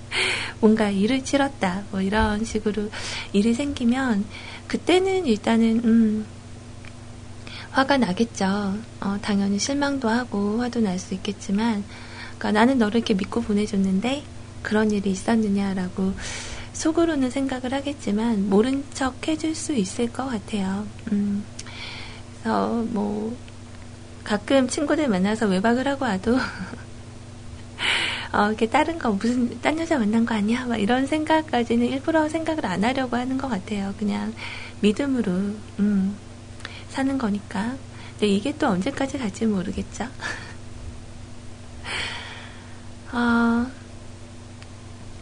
[0.60, 1.84] 뭔가 일을 치렀다.
[1.90, 2.90] 뭐 이런 식으로
[3.32, 4.24] 일이 생기면
[4.66, 6.26] 그때는 일단은 음
[7.70, 8.74] 화가 나겠죠.
[9.00, 11.84] 어, 당연히 실망도 하고 화도 날 수 있겠지만
[12.38, 14.24] 그러니까 나는 너를 이렇게 믿고 보내줬는데
[14.62, 16.14] 그런 일이 있었느냐라고
[16.72, 20.86] 속으로는 생각을 하겠지만 모른 척 해줄 수 있을 것 같아요.
[21.12, 21.44] 음,
[22.42, 23.36] 그래서 뭐
[24.24, 26.38] 가끔 친구들 만나서 외박을 하고 와도
[28.32, 30.66] 어, 이렇게 다른 거 무슨 딴 여자 만난 거 아니야?
[30.66, 33.94] 막 이런 생각까지는 일부러 생각을 안 하려고 하는 것 같아요.
[33.98, 34.34] 그냥
[34.80, 35.32] 믿음으로
[35.78, 36.16] 음,
[36.88, 37.76] 사는 거니까.
[38.12, 40.06] 근데 이게 또 언제까지 갈지 모르겠죠.
[43.12, 43.66] 어,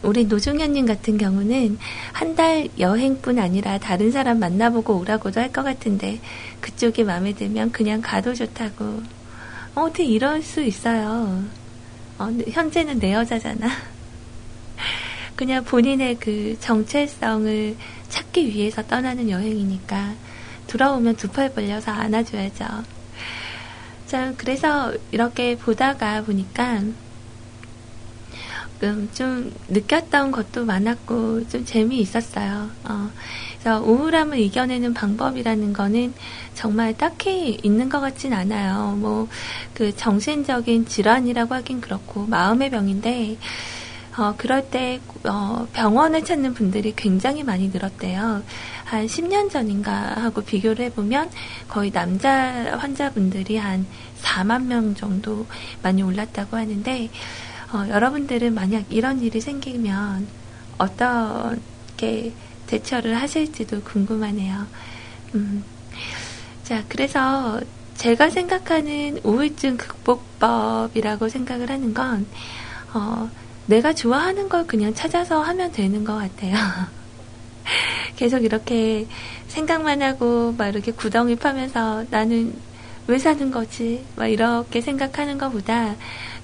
[0.03, 1.77] 우리 노종현님 같은 경우는
[2.13, 6.19] 한 달 여행뿐 아니라 다른 사람 만나보고 오라고도 할 것 같은데
[6.59, 8.83] 그쪽이 마음에 들면 그냥 가도 좋다고.
[9.75, 11.43] 어, 어떻게 이럴 수 있어요.
[12.17, 13.67] 어, 현재는 내 여자잖아.
[15.35, 17.75] 그냥 본인의 그 정체성을
[18.07, 20.13] 찾기 위해서 떠나는 여행이니까
[20.67, 22.65] 돌아오면 두 팔 벌려서 안아줘야죠.
[24.05, 26.83] 자, 그래서 이렇게 보다가 보니까
[28.83, 32.69] 음, 좀 느꼈던 것도 많았고 좀 재미있었어요.
[32.83, 33.09] 어,
[33.59, 36.13] 그래서 우울함을 이겨내는 방법이라는 거는
[36.53, 38.95] 정말 딱히 있는 것 같진 않아요.
[38.97, 39.27] 뭐
[39.75, 43.37] 그 정신적인 질환이라고 하긴 그렇고 마음의 병인데
[44.17, 48.41] 어, 그럴 때 어, 병원을 찾는 분들이 굉장히 많이 늘었대요.
[48.85, 51.29] 한 10년 전인가 하고 비교를 해보면
[51.67, 52.31] 거의 남자
[52.77, 53.85] 환자분들이 한
[54.21, 55.45] 4만 명 정도
[55.83, 57.09] 많이 올랐다고 하는데
[57.73, 60.27] 어, 여러분들은 만약 이런 일이 생기면
[60.77, 62.33] 어떻게
[62.67, 64.67] 대처를 하실지도 궁금하네요.
[65.35, 65.63] 음,
[66.63, 67.61] 자, 그래서
[67.95, 72.25] 제가 생각하는 우울증 극복법이라고 생각을 하는 건,
[72.93, 73.29] 어,
[73.67, 76.55] 내가 좋아하는 걸 그냥 찾아서 하면 되는 것 같아요.
[78.15, 79.07] 계속 이렇게
[79.47, 82.53] 생각만 하고, 막 이렇게 구덩이 파면서 나는
[83.07, 84.03] 왜 사는 거지?
[84.15, 85.95] 막 이렇게 생각하는 것보다,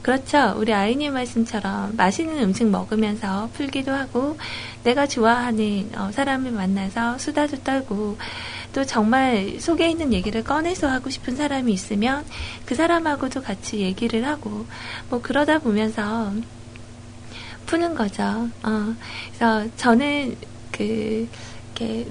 [0.02, 0.56] 그렇죠.
[0.58, 4.36] 우리 아이님 말씀처럼 맛있는 음식 먹으면서 풀기도 하고
[4.84, 8.18] 내가 좋아하는 어, 사람을 만나서 수다도 떨고
[8.74, 12.26] 또 정말 속에 있는 얘기를 꺼내서 하고 싶은 사람이 있으면
[12.66, 14.66] 그 사람하고도 같이 얘기를 하고
[15.10, 16.34] 뭐 그러다 보면서
[17.68, 18.50] 푸는 거죠.
[18.64, 18.96] 어,
[19.38, 20.36] 그래서 저는
[20.72, 21.28] 그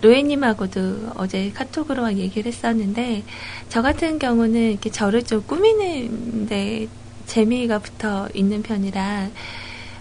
[0.02, 3.22] 로에님하고도 어제 카톡으로 얘기를 했었는데
[3.68, 6.88] 저 같은 경우는 이렇게 저를 좀 꾸미는데
[7.30, 9.28] 재미가 붙어 있는 편이라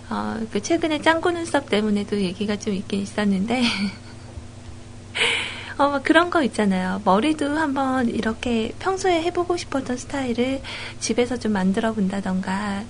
[0.09, 3.61] 어, 그 최근에 짱구 눈썹 때문에도 얘기가 좀 있긴 있었는데
[5.77, 7.01] 어, 막 그런 거 있잖아요.
[7.05, 10.61] 머리도 한번 이렇게 평소에 해보고 싶었던 스타일을
[10.99, 12.83] 집에서 좀 만들어 본다던가,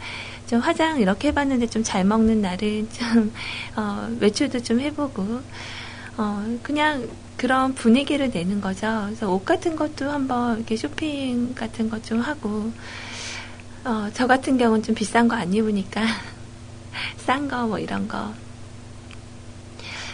[0.47, 3.31] 좀 화장 이렇게 해봤는데 좀 잘 먹는 날은 좀,
[3.75, 5.41] 어, 외출도 좀 해보고,
[6.17, 9.03] 어, 그냥 그런 분위기를 내는 거죠.
[9.05, 12.71] 그래서 옷 같은 것도 한번 이렇게 쇼핑 같은 것 좀 하고,
[13.89, 16.03] 어, 저 같은 경우는 좀 비싼 거 안 입으니까,
[17.25, 18.31] 싼 거 뭐 이런 거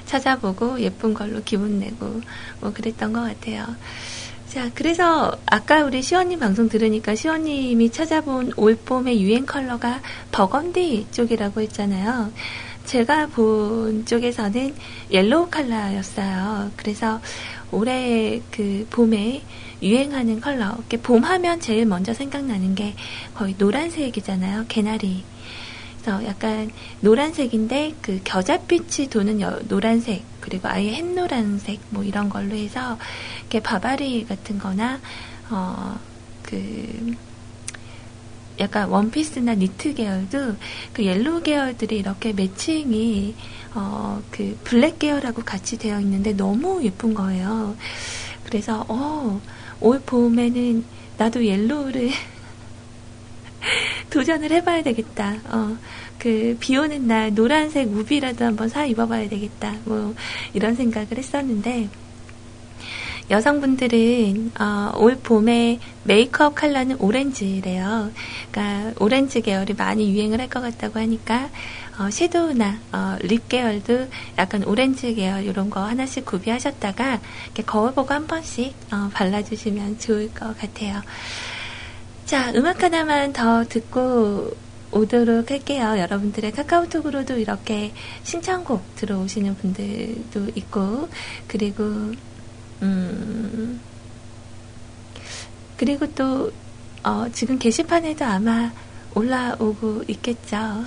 [0.05, 2.21] 찾아보고 예쁜 걸로 기분 내고
[2.61, 3.65] 뭐 그랬던 것 같아요.
[4.47, 9.99] 자, 그래서 아까 우리 시원님 방송 들으니까 시원님이 찾아본 올 봄의 유행 컬러가
[10.31, 12.31] 버건디 쪽이라고 했잖아요.
[12.85, 14.75] 제가 본 쪽에서는
[15.11, 16.71] 옐로우 컬러였어요.
[16.75, 17.19] 그래서
[17.71, 19.41] 올해 그 봄에
[19.81, 22.95] 유행하는 컬러, 봄 하면 제일 먼저 생각나는 게
[23.33, 24.65] 거의 노란색이잖아요.
[24.67, 25.23] 개나리.
[26.01, 26.71] 그래서 약간
[27.01, 32.99] 노란색인데 그 겨자빛이 도는 여, 노란색 그리고 아예 햇노란색 뭐 이런 걸로 해서
[33.39, 34.99] 이렇게 바바리 같은 거나
[35.49, 37.15] 어그
[38.59, 40.55] 약간 원피스나 니트 계열도
[40.93, 43.35] 그 옐로우 계열들이 이렇게 매칭이
[43.75, 47.75] 어 그 블랙 계열하고 같이 되어 있는데 너무 예쁜 거예요.
[48.45, 49.39] 그래서 어
[49.81, 50.85] 올 봄에는
[51.17, 52.09] 나도 옐로우를
[54.09, 55.37] 도전을 해봐야 되겠다.
[55.49, 55.77] 어,
[56.17, 59.75] 그, 비 오는 날 노란색 우비라도 한번 사 입어봐야 되겠다.
[59.85, 60.15] 뭐,
[60.53, 61.89] 이런 생각을 했었는데,
[63.29, 68.11] 여성분들은, 어, 올 봄에 메이크업 컬러는 오렌지래요.
[68.51, 71.49] 그러니까, 오렌지 계열이 많이 유행을 할 것 같다고 하니까,
[71.97, 74.07] 어, 섀도우나, 어, 립 계열도
[74.37, 80.31] 약간 오렌지 계열 이런 거 하나씩 구비하셨다가, 이렇게 거울 보고 한 번씩, 어, 발라주시면 좋을
[80.33, 81.01] 것 같아요.
[82.25, 84.51] 자, 음악 하나만 더 듣고
[84.91, 85.95] 오도록 할게요.
[85.97, 87.91] 여러분들의 카카오톡으로도 이렇게
[88.23, 91.09] 신청곡 들어오시는 분들도 있고,
[91.47, 92.13] 그리고,
[92.85, 93.81] 음,
[95.77, 96.51] 그리고 또,
[97.03, 98.71] 어, 지금 게시판에도 아마
[99.13, 100.57] 올라오고 있겠죠.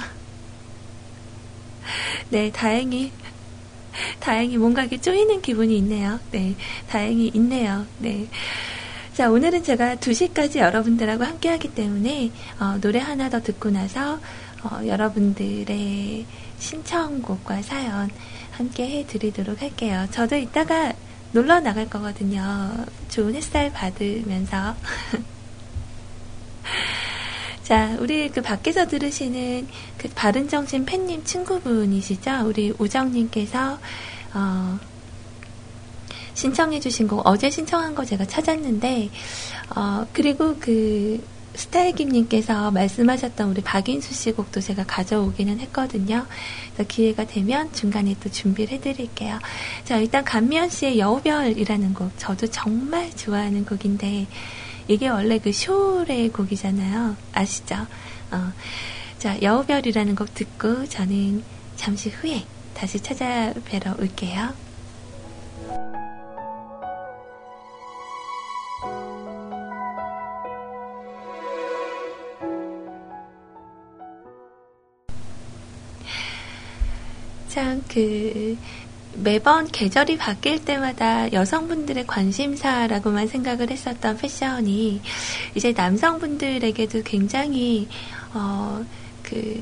[2.30, 3.10] 네, 다행히,
[4.20, 6.20] 다행히 뭔가 이렇게 쪼이는 기분이 있네요.
[6.30, 6.54] 네,
[6.88, 7.86] 다행히 있네요.
[7.98, 8.28] 네.
[9.14, 12.30] 자, 오늘은 제가 2시까지 여러분들하고 함께 하기 때문에,
[12.60, 14.20] 어, 노래 하나 더 듣고 나서,
[14.62, 16.26] 어, 여러분들의
[16.58, 18.10] 신청곡과 사연
[18.52, 20.06] 함께 해 드리도록 할게요.
[20.10, 20.92] 저도 이따가
[21.32, 22.72] 놀러 나갈 거거든요.
[23.08, 24.74] 좋은 햇살 받으면서.
[27.62, 32.44] 자, 우리 그 밖에서 들으시는 그 바른정신 팬님 친구분이시죠?
[32.46, 33.78] 우리 우정님께서,
[34.32, 34.78] 어,
[36.32, 39.10] 신청해주신 곡, 어제 신청한 거 제가 찾았는데,
[39.76, 41.22] 어, 그리고 그,
[41.58, 46.24] 스타일김님께서 말씀하셨던 우리 박인수 씨 곡도 제가 가져오기는 했거든요.
[46.72, 49.38] 그래서 기회가 되면 중간에 또 준비를 해드릴게요.
[49.84, 54.28] 자, 일단 감미연 씨의 여우별이라는 곡, 저도 정말 좋아하는 곡인데,
[54.86, 57.16] 이게 원래 그 쇼의 곡이잖아요.
[57.32, 57.86] 아시죠?
[58.30, 58.52] 어.
[59.18, 61.42] 자, 여우별이라는 곡 듣고 저는
[61.76, 64.54] 잠시 후에 다시 찾아뵈러 올게요.
[77.58, 78.56] 참, 그,
[79.14, 85.00] 매번 계절이 바뀔 때마다 여성분들의 관심사라고만 생각을 했었던 패션이
[85.56, 87.88] 이제 남성분들에게도 굉장히,
[88.32, 88.84] 어,
[89.24, 89.60] 그,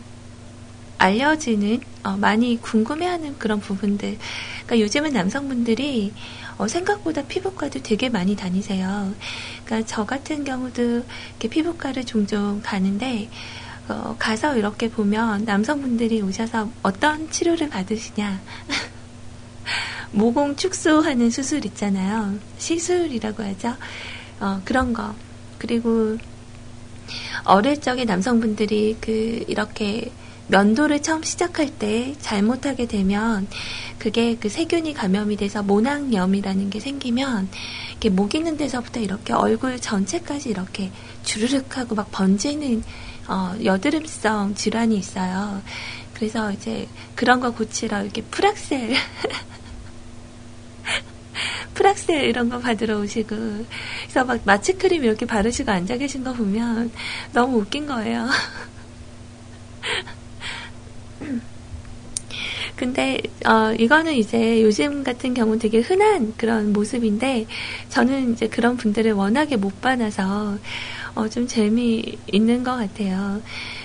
[0.99, 4.19] 알려지는, 어, 많이 궁금해하는 그런 부분들.
[4.67, 6.13] 그러니까 요즘은 남성분들이
[6.59, 9.15] 어, 생각보다 피부과도 되게 많이 다니세요.
[9.65, 13.31] 그러니까 저 같은 경우도 이렇게 피부과를 종종 가는데,
[13.89, 18.41] 어, 가서 이렇게 보면 남성분들이 오셔서 어떤 치료를 받으시냐.
[20.13, 22.39] 모공 축소하는 수술 있잖아요.
[22.59, 23.75] 시술이라고 하죠.
[24.41, 25.15] 어, 그런 거.
[25.59, 26.17] 그리고
[27.45, 30.11] 어릴 적에 남성분들이 그 이렇게
[30.49, 33.49] 면도를 처음 시작할 때 잘못하게 되면
[33.99, 37.49] 그게 그 세균이 감염이 돼서 모낭염이라는 게 생기면
[37.91, 40.91] 이렇게 목 있는 데서부터 이렇게 얼굴 전체까지 이렇게
[41.25, 42.83] 주르륵 하고 막 번지는
[43.29, 45.63] 어, 여드름성 질환이 있어요.
[46.15, 48.95] 그래서 이제 그런 거 고치러 이렇게 프락셀
[51.75, 53.37] 프락셀 이런 거 받으러 오시고
[54.03, 56.91] 그래서 막 마취크림 이렇게 바르시고 앉아 계신 거 보면
[57.33, 58.29] 너무 웃긴 거예요.
[62.77, 67.47] 근데 어 이거는 이제 요즘 같은 경우 되게 흔한 그런 모습인데
[67.89, 70.59] 저는 이제 그런 분들을 워낙에 못 봐놔서
[71.17, 73.43] 어 좀 재미있는 것 같아요.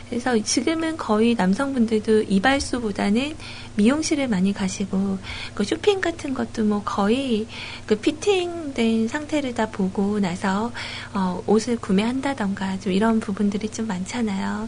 [0.09, 3.35] 그래서 지금은 거의 남성분들도 이발소보다는
[3.75, 5.17] 미용실을 많이 가시고
[5.53, 7.47] 그 쇼핑 같은 것도 뭐 거의
[7.85, 10.71] 그 피팅된 상태를 다 보고 나서
[11.13, 14.67] 어, 옷을 구매한다던가 좀 이런 부분들이 좀 많잖아요.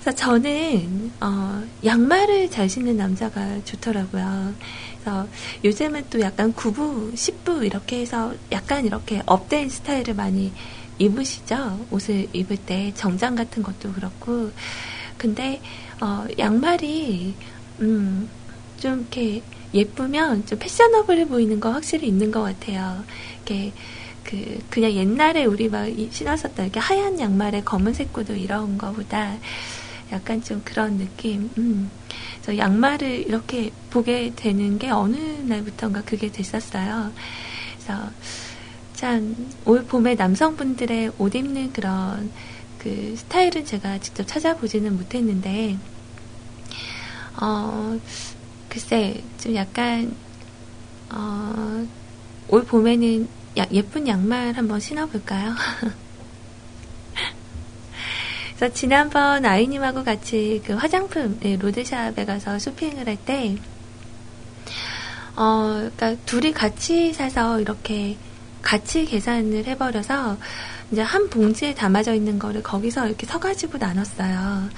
[0.00, 4.54] 그래서 저는 어, 양말을 잘 신는 남자가 좋더라고요.
[5.00, 5.28] 그래서
[5.64, 10.52] 요즘은 또 약간 9부, 10부 이렇게 해서 약간 이렇게 업된 스타일을 많이
[11.00, 11.86] 입으시죠?
[11.90, 14.52] 옷을 입을 때 정장 같은 것도 그렇고.
[15.16, 15.60] 근데
[16.00, 17.34] 어, 양말이
[17.80, 18.28] 음,
[18.78, 19.42] 좀 이렇게
[19.72, 23.02] 예쁘면 좀 패셔너블해 보이는 거 확실히 있는 것 같아요.
[23.36, 23.72] 이렇게
[24.24, 29.36] 그 그냥 옛날에 우리 막 신었었던 이렇게 하얀 양말에 검은색 구두 이런 거보다
[30.12, 31.50] 약간 좀 그런 느낌.
[31.56, 31.90] 음.
[32.42, 37.12] 그래서 양말을 이렇게 보게 되는 게 어느 날부터인가 그게 됐었어요.
[37.74, 38.10] 그래서
[39.00, 39.34] 참
[39.64, 42.30] 올 봄에 남성분들의 옷 입는 그런
[42.78, 45.76] 그 스타일은 제가 직접 찾아보지는 못했는데
[47.40, 47.98] 어
[48.68, 50.14] 글쎄 좀 약간
[51.12, 51.86] 어
[52.48, 53.28] 올 봄에는
[53.58, 55.54] 야, 예쁜 양말 한번 신어볼까요?
[58.56, 63.56] 그래서 지난번 아이님하고 같이 그 화장품 네, 로드샵에 가서 쇼핑을 할 때,
[65.36, 68.16] 어, 그러니까 둘이 같이 사서 이렇게
[68.62, 70.36] 같이 계산을 해버려서
[70.92, 74.68] 이제 한 봉지에 담아져 있는 거를 거기서 이렇게 서가지고 나눴어요.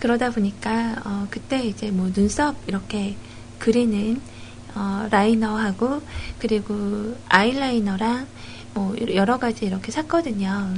[0.00, 3.16] 그러다 보니까 어, 그때 이제 뭐 눈썹 이렇게
[3.58, 4.20] 그리는
[4.74, 6.02] 어, 라이너하고
[6.38, 8.26] 그리고 아이라이너랑
[8.74, 10.74] 뭐 여러 가지 이렇게 샀거든요.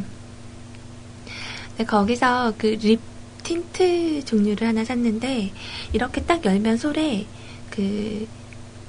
[1.87, 3.01] 거기서 그 립
[3.47, 5.53] 틴트 종류를 하나 샀는데
[5.93, 7.27] 이렇게 딱 열면 솔에
[7.71, 8.27] 그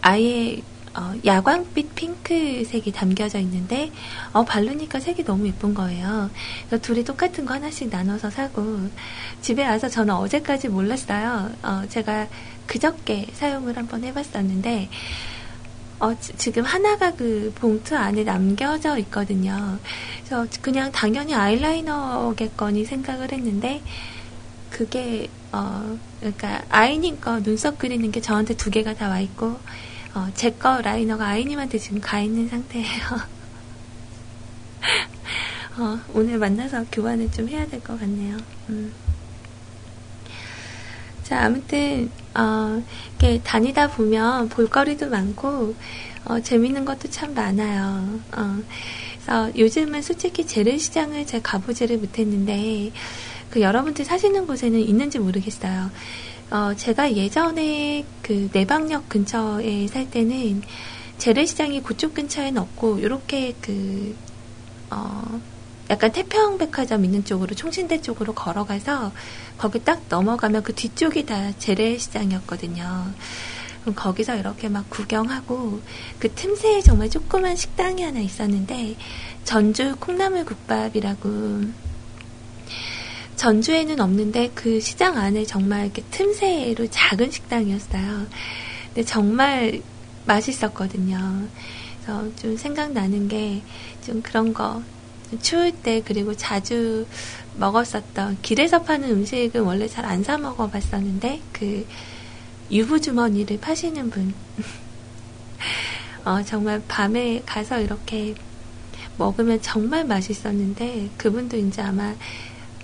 [0.01, 0.59] 아예
[0.97, 3.91] 어, 야광빛 핑크색이 담겨져 있는데
[4.33, 6.31] 어, 바르니까 색이 너무 예쁜 거예요.
[6.67, 8.89] 그래서 둘이 똑같은 거 하나씩 나눠서 사고
[9.41, 11.51] 집에 와서 저는 어제까지 몰랐어요.
[11.61, 12.27] 어, 제가
[12.65, 14.89] 그저께 사용을 한번 해봤었는데
[15.99, 19.79] 어, 지, 금 하나가 그 봉투 안에 남겨져 있거든요.
[20.19, 23.81] 그래서 그냥 당연히 아이라이너겠거니 생각을 했는데
[24.71, 29.57] 그게 어 그러니까 아이님 거 눈썹 그리는 게 저한테 두 개가 다 와 있고
[30.17, 32.87] 어, 제 거 라이너가 아이님한테 지금 가 있는 상태예요.
[35.77, 38.35] 어, 오늘 만나서 교환을 좀 해야 될 것 같네요.
[38.69, 38.91] 음.
[41.23, 42.81] 자, 아무튼, 어,
[43.19, 45.75] 이렇게 다니다 보면 볼거리도 많고,
[46.25, 48.19] 어, 재밌는 것도 참 많아요.
[48.31, 48.57] 어,
[49.23, 52.91] 그래서 요즘은 솔직히 재래시장을 제가 가보지를 못했는데,
[53.51, 55.91] 그 여러분들 사시는 곳에는 있는지 모르겠어요.
[56.49, 60.61] 어, 제가 예전에 그 내방역 근처에 살 때는
[61.17, 64.15] 재래시장이 그쪽 근처에는 없고, 요렇게 그,
[64.89, 65.41] 어,
[65.89, 69.11] 약간 태평백화점 있는 쪽으로, 총신대 쪽으로 걸어가서,
[69.57, 73.11] 거기 딱 넘어가면 그 뒤쪽이 다 재래시장이었거든요.
[73.81, 75.81] 그럼 거기서 이렇게 막 구경하고,
[76.19, 78.95] 그 틈새에 정말 조그만 식당이 하나 있었는데,
[79.43, 81.86] 전주 콩나물 국밥이라고,
[83.37, 88.27] 전주에는 없는데 그 시장 안에 정말 이렇게 틈새로 작은 식당이었어요.
[88.87, 89.81] 근데 정말
[90.25, 91.47] 맛있었거든요.
[92.03, 93.61] 그래서 좀 생각나는 게
[94.07, 94.81] 좀 그런 거
[95.41, 97.05] 추울 때 그리고 자주
[97.57, 101.85] 먹었었던 길에서 파는 음식은 원래 잘 안 사 먹어 봤었는데 그
[102.71, 104.33] 유부 주머니를 파시는 분
[106.23, 108.33] 어, 정말 밤에 가서 이렇게
[109.17, 112.15] 먹으면 정말 맛있었는데 그분도 이제 아마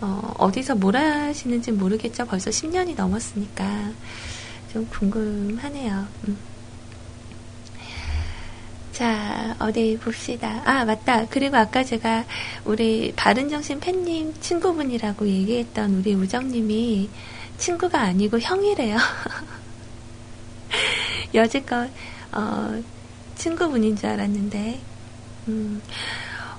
[0.04, 2.26] 어, 디서 뭘 하시는지 모르겠죠.
[2.26, 3.92] 벌써 10년이 넘었으니까
[4.72, 6.08] 좀 궁금하네요.
[6.28, 6.38] 음.
[8.92, 10.62] 자, 어디 봅시다.
[10.66, 11.26] 아, 맞다.
[11.28, 12.26] 그리고 아까 제가
[12.66, 17.10] 우리 바른정신 팬님 친구분이라고 얘기했던 우리 우정님이
[17.58, 18.98] 친구가 아니고 형이래요.
[21.34, 21.90] 여지껏,
[22.34, 22.84] 어,
[23.36, 24.80] 친구분인 줄 알았는데,
[25.48, 25.82] 음,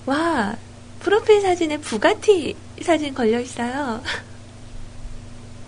[0.07, 0.57] 와,
[1.05, 4.03] 프로필 사진에 부가티 사진 걸려 있어요.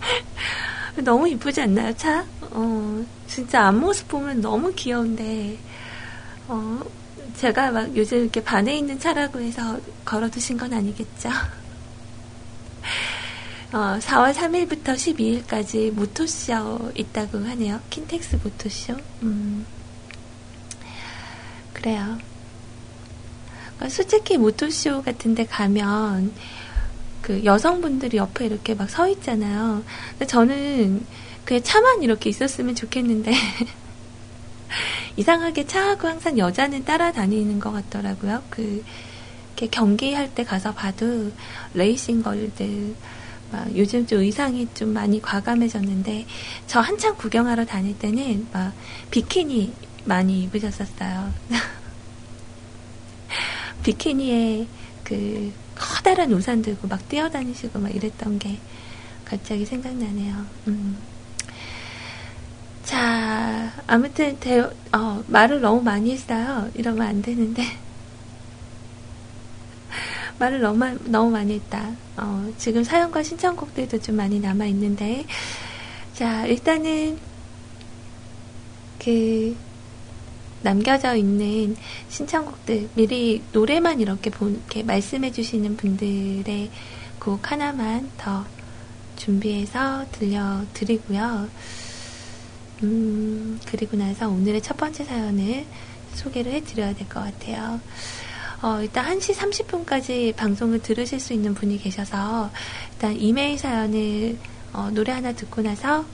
[0.97, 2.25] 너무 이쁘지 않나요, 차?
[2.41, 5.59] 어, 진짜 앞모습 보면 너무 귀여운데,
[6.47, 6.79] 어,
[7.35, 11.29] 제가 막 요즘 이렇게 반에 있는 차라고 해서 걸어 두신 건 아니겠죠?
[13.73, 17.79] 어, 4월 3일부터 12일까지 모토쇼 있다고 하네요.
[17.91, 18.95] 킨텍스 모토쇼.
[19.21, 19.67] 음.
[21.73, 22.17] 그래요.
[23.77, 26.33] 그러니까 솔직히 모토쇼 같은 데 가면
[27.21, 29.83] 그 여성분들이 옆에 이렇게 막 서 있잖아요.
[30.11, 31.05] 근데 저는
[31.45, 33.31] 그냥 차만 이렇게 있었으면 좋겠는데
[35.17, 38.43] 이상하게 차하고 항상 여자는 따라다니는 것 같더라고요.
[38.49, 38.83] 그
[39.55, 41.31] 이렇게 경기할 때 가서 봐도
[41.73, 42.95] 레이싱 걸들
[43.51, 46.25] 막 요즘 좀 의상이 좀 많이 과감해졌는데
[46.67, 48.73] 저 한창 구경하러 다닐 때는 막
[49.09, 49.73] 비키니
[50.05, 51.33] 많이 입으셨었어요.
[53.87, 54.67] 비키니에
[55.05, 58.57] 그 커다란 우산 들고 막 뛰어다니시고 막 이랬던 게
[59.23, 60.45] 갑자기 생각나네요.
[60.67, 60.97] 음.
[62.83, 66.69] 자, 아무튼 대, 어, 말을 너무 많이 했어요.
[66.73, 67.63] 이러면 안 되는데.
[70.39, 71.89] 말을 너무, 너무 많이 했다.
[72.17, 75.25] 어, 지금 사연과 신청곡들도 좀 많이 남아있는데.
[76.13, 77.17] 자, 일단은,
[78.99, 79.55] 그,
[80.61, 81.75] 남겨져 있는
[82.09, 86.69] 신청곡들, 미리 노래만 이렇게 본, 이렇게 말씀해 주시는 분들의
[87.19, 88.45] 곡 하나만 더
[89.15, 91.49] 준비해서 들려드리고요.
[92.83, 95.65] 음, 그리고 나서 오늘의 첫 번째 사연을
[96.13, 97.79] 소개를 해드려야 될 것 같아요.
[98.61, 102.49] 어, 일단 1시 30분까지 방송을 들으실 수 있는 분이 계셔서
[102.93, 104.37] 일단 이메일 사연을
[104.73, 106.05] 어, 노래 하나 듣고 나서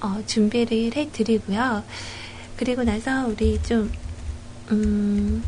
[0.00, 1.84] 어, 준비를 해드리고요.
[2.56, 3.90] 그리고 나서 우리 좀
[4.70, 5.42] 음,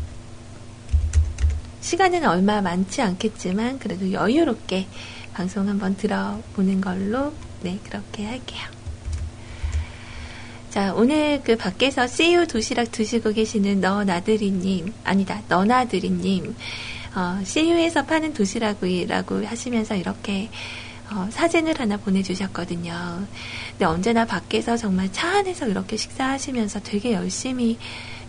[1.81, 4.87] 시간은 얼마 많지 않겠지만 그래도 여유롭게
[5.33, 8.61] 방송 한번 들어보는 걸로 네 그렇게 할게요.
[10.69, 16.55] 자, 오늘 그 밖에서 CU 도시락 드시고 계시는 너나들이님, 아니다, 너나들이님,
[17.15, 20.49] 어, CU에서 파는 도시락이라고 하시면서 이렇게
[21.09, 23.25] 어, 사진을 하나 보내주셨거든요.
[23.77, 27.77] 근데 언제나 밖에서 정말 차 안에서 이렇게 식사하시면서 되게 열심히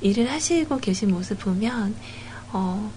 [0.03, 1.97] 일을 하시고 계신 모습 보면,
[2.53, 2.93] 어,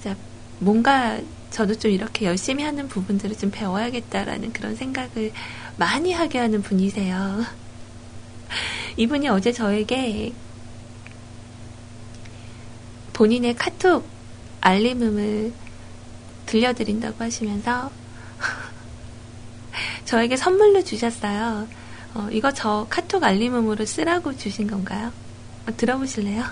[0.00, 0.14] 자,
[0.60, 1.18] 뭔가
[1.50, 5.32] 저도 좀 이렇게 열심히 하는 부분들을 좀 배워야겠다라는 그런 생각을
[5.76, 7.44] 많이 하게 하는 분이세요.
[8.96, 10.32] 이분이 어제 저에게
[13.12, 14.06] 본인의 카톡
[14.60, 15.52] 알림음을
[16.46, 17.90] 들려드린다고 하시면서
[20.06, 21.66] 저에게 선물로 주셨어요.
[22.18, 25.12] 어, 이거 저 카톡 알림음으로 쓰라고 주신 건가요?
[25.68, 26.42] 어, 들어보실래요?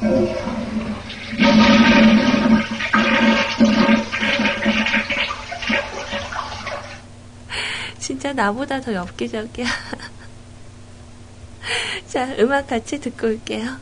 [7.98, 9.66] 진짜 나보다 더 엽기적이야.
[12.08, 13.76] 자, 음악 같이 듣고 올게요.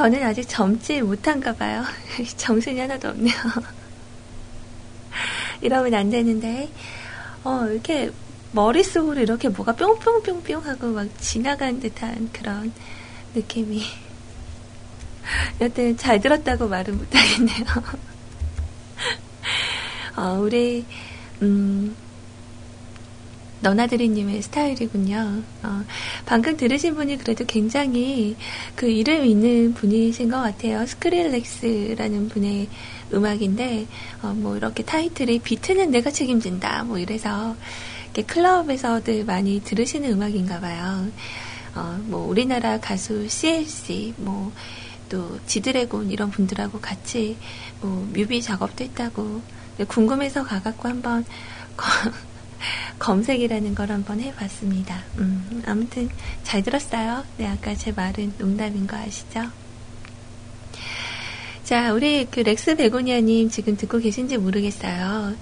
[0.00, 1.84] 저는 아직 젊지 못한가 봐요.
[2.38, 3.34] 정신이 하나도 없네요.
[5.60, 6.70] 이러면 안 되는데,
[7.44, 8.10] 어, 이렇게
[8.52, 12.72] 머릿속으로 이렇게 뭐가 뿅뿅뿅뿅 하고 막 지나간 듯한 그런
[13.34, 13.82] 느낌이.
[15.60, 17.66] 여튼 잘 들었다고 말은 못하겠네요.
[20.16, 20.86] 어, 우리,
[21.42, 21.94] 음,
[23.60, 25.42] 너나들이님의 스타일이군요.
[25.62, 25.84] 어,
[26.26, 28.36] 방금 들으신 분이 그래도 굉장히
[28.74, 30.86] 그 이름 있는 분이신 것 같아요.
[30.86, 32.68] 스크릴렉스라는 분의
[33.12, 33.86] 음악인데,
[34.22, 36.84] 어, 뭐 이렇게 타이틀이 비트는 내가 책임진다.
[36.84, 37.56] 뭐 이래서
[38.04, 41.06] 이렇게 클럽에서들 많이 들으시는 음악인가 봐요.
[41.74, 44.52] 어, 뭐 우리나라 가수 CLC, 뭐
[45.10, 47.36] 또 지드래곤 이런 분들하고 같이
[47.82, 49.42] 뭐 뮤비 작업도 했다고
[49.88, 51.26] 궁금해서 가갖고 한번
[52.98, 55.02] 검색이라는 걸 한번 해봤습니다.
[55.18, 56.08] 음, 아무튼
[56.42, 57.24] 잘 들었어요.
[57.38, 59.44] 네, 아까 제 말은 농담인 거 아시죠?
[61.64, 65.36] 자, 우리 그 렉스 베고니아님 지금 듣고 계신지 모르겠어요.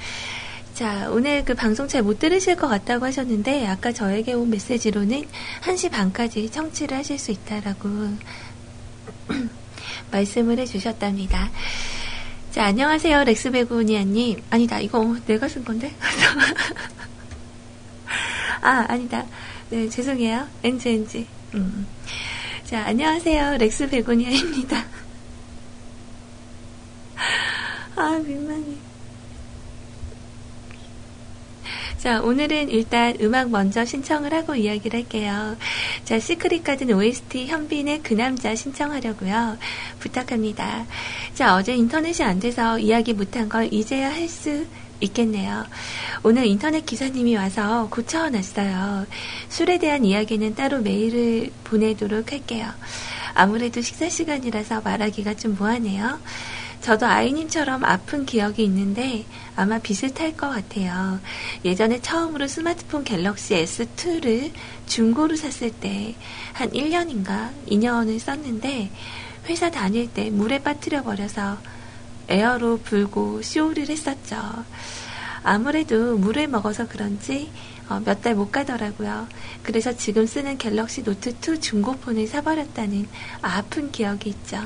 [0.75, 5.25] 자, 오늘 그 방송 잘 못 들으실 것 같다고 하셨는데, 아까 저에게 온 메시지로는
[5.62, 7.89] 1시 반까지 청취를 하실 수 있다라고
[10.12, 11.51] 말씀을 해주셨답니다.
[12.53, 14.43] 자, 안녕하세요, 렉스 베고니아님.
[14.51, 15.93] 아니다, 이거 내가 쓴 건데?
[18.69, 19.25] 아, 아니다.
[19.71, 20.47] 네, 죄송해요.
[20.62, 21.27] 엔지, 엔지.
[21.55, 21.87] 음.
[22.64, 23.57] 자, 안녕하세요.
[23.57, 24.85] 렉스 베고니아입니다.
[27.97, 28.66] 아, 민망해.
[31.97, 35.57] 자, 오늘은 일단 음악 먼저 신청을 하고 이야기를 할게요.
[36.05, 39.57] 자, Secret Garden OST 현빈의 그 남자 신청하려고요.
[39.99, 40.85] 부탁합니다.
[41.33, 44.66] 자, 어제 인터넷이 안 돼서 이야기 못한 걸 이제야 할 수
[45.01, 45.64] 있겠네요.
[46.22, 49.07] 오늘 인터넷 기사님이 와서 고쳐놨어요.
[49.49, 52.68] 술에 대한 이야기는 따로 메일을 보내도록 할게요.
[53.34, 56.18] 아무래도 식사 시간이라서 말하기가 좀 뭐하네요.
[56.80, 59.24] 저도 아이님처럼 아픈 기억이 있는데
[59.57, 61.18] 아마 비슷할 것 같아요.
[61.64, 64.53] 예전에 처음으로 스마트폰 갤럭시 S2를
[64.86, 66.14] 중고로 샀을 때
[66.59, 68.90] 한 1년인가 2년을 썼는데
[69.49, 71.57] 회사 다닐 때 물에 빠뜨려 버려서
[72.29, 74.37] 에어로 불고 쇼를 했었죠.
[75.43, 77.51] 아무래도 물을 먹어서 그런지
[77.89, 79.26] 어, 몇 달 못 가더라고요.
[79.62, 83.09] 그래서 지금 쓰는 Galaxy Note 2 중고폰을 사버렸다는
[83.41, 84.59] 아픈 기억이 있죠.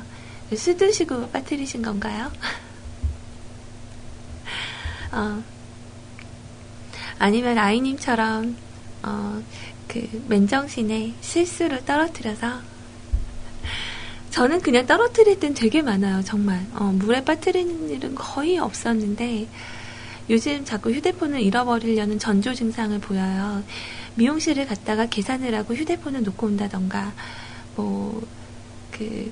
[0.56, 2.30] 술 드시고 빠뜨리신 건가요?
[5.12, 5.42] 어,
[7.18, 8.56] 아니면 아이님처럼
[9.04, 9.42] 어,
[9.86, 12.60] 그 맨정신에 실수를 떨어뜨려서
[14.32, 16.66] 저는 그냥 떨어뜨릴 땐 되게 많아요, 정말.
[16.74, 19.46] 어, 물에 빠뜨리는 일은 거의 없었는데,
[20.30, 23.62] 요즘 자꾸 휴대폰을 잃어버리려는 전조 증상을 보여요.
[24.14, 27.12] 미용실을 갔다가 계산을 하고 휴대폰을 놓고 온다던가,
[27.76, 28.22] 뭐,
[28.90, 29.30] 그,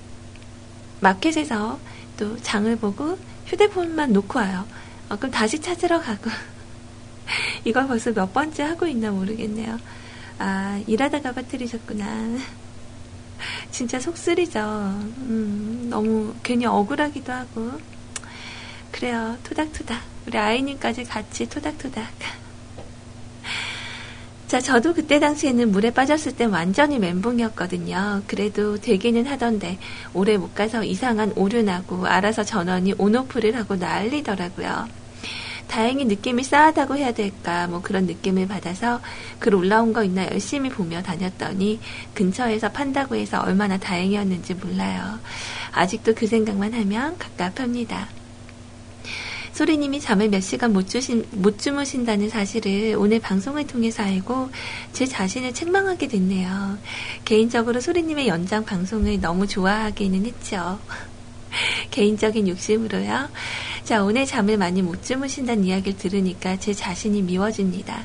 [1.01, 1.81] 마켓에서
[2.19, 4.67] 또 장을 보고 휴대폰만 놓고 와요.
[5.09, 6.29] 어, 그럼 다시 찾으러 가고.
[7.65, 9.79] 이걸 벌써 몇 번째 하고 있나 모르겠네요.
[10.39, 12.60] 아, 일하다가 빠뜨리셨구나.
[13.71, 14.61] 진짜 속 쓰리죠.
[14.61, 17.73] 음, 너무 괜히 억울하기도 하고.
[18.91, 19.37] 그래요.
[19.45, 20.03] 토닥토닥.
[20.27, 22.07] 우리 아이님까지 같이 토닥토닥.
[24.51, 28.23] 자, 저도 그때 당시에는 물에 빠졌을 때 완전히 멘붕이었거든요.
[28.27, 29.79] 그래도 되기는 하던데,
[30.13, 35.00] 오래 못 가서 이상한 오류 나고, 알아서 전원이 온오프를 하고 난리더라고요.
[35.71, 39.01] 다행히 느낌이 싸하다고 해야 될까 뭐 그런 느낌을 받아서
[39.39, 41.79] 글 올라온 거 있나 열심히 보며 다녔더니
[42.13, 45.21] 근처에서 판다고 해서 얼마나 다행이었는지 몰라요.
[45.71, 48.09] 아직도 그 생각만 하면 갑갑합니다.
[49.53, 54.51] 소리님이 잠을 몇 시간 못, 주신, 못 주무신다는 사실을 오늘 방송을 통해서 알고
[54.93, 56.79] 제 자신을 책망하게 됐네요.
[57.25, 60.81] 개인적으로 소리님의 연장 방송을 너무 좋아하기는 했죠.
[61.91, 63.29] 개인적인 욕심으로요.
[63.85, 68.05] 자, 오늘 잠을 많이 못 주무신다는 이야기를 들으니까 제 자신이 미워집니다.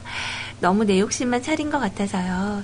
[0.60, 2.64] 너무 내 욕심만 차린 것 같아서요.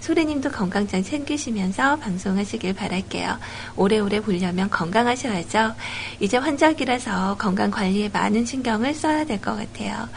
[0.00, 3.38] 소리님도 건강 잘 챙기시면서 방송하시길 바랄게요.
[3.76, 5.74] 오래오래 보려면 건강하셔야죠.
[6.20, 10.08] 이제 환절기라서 건강 관리에 많은 신경을 써야 될 것 같아요.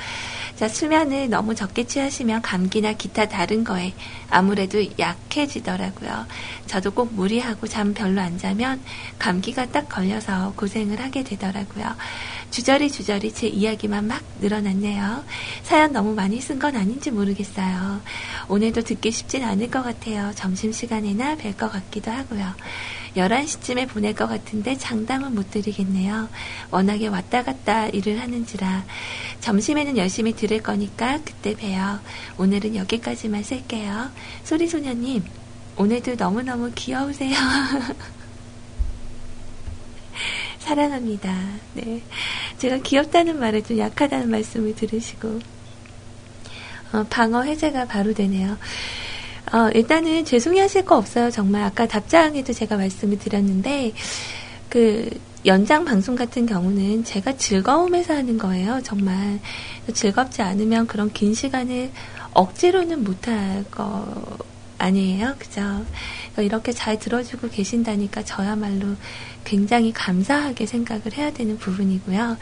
[0.57, 3.93] 자, 수면을 너무 적게 취하시면 감기나 기타 다른 거에
[4.27, 6.25] 아무래도 약해지더라고요.
[6.65, 8.81] 저도 꼭 무리하고 잠 별로 안 자면
[9.19, 11.85] 감기가 딱 걸려서 고생을 하게 되더라고요.
[12.51, 15.23] 주저리 주저리 제 이야기만 막 늘어났네요.
[15.63, 18.01] 사연 너무 많이 쓴 건 아닌지 모르겠어요.
[18.47, 20.31] 오늘도 듣기 쉽진 않을 것 같아요.
[20.35, 22.53] 점심시간이나 뵐 것 같기도 하고요.
[23.15, 26.29] 11시쯤에 보낼 것 같은데 장담은 못 드리겠네요.
[26.71, 28.85] 워낙에 왔다 갔다 일을 하는지라.
[29.41, 31.99] 점심에는 열심히 들을 거니까 그때 봬요.
[32.37, 34.09] 오늘은 여기까지만 쓸게요.
[34.43, 35.23] 소리소녀님,
[35.77, 37.35] 오늘도 너무너무 귀여우세요.
[40.67, 41.33] 사랑합니다.
[41.75, 42.01] 네.
[42.57, 45.39] 제가 귀엽다는 말에 좀 약하다는 말씀을 들으시고,
[46.91, 48.57] 어, 방어 해제가 바로 되네요.
[49.53, 51.31] 어, 일단은 죄송해 하실 거 없어요.
[51.31, 53.93] 정말 아까 답장에도 제가 말씀을 드렸는데,
[54.67, 55.09] 그,
[55.45, 58.81] 연장 방송 같은 경우는 제가 즐거움에서 하는 거예요.
[58.83, 59.39] 정말.
[59.93, 61.91] 즐겁지 않으면 그런 긴 시간을
[62.33, 64.05] 억지로는 못할 거
[64.77, 65.35] 아니에요.
[65.39, 65.85] 그죠?
[66.37, 68.95] 이렇게 잘 들어주고 계신다니까 저야말로
[69.43, 72.37] 굉장히 감사하게 생각을 해야 되는 부분이고요.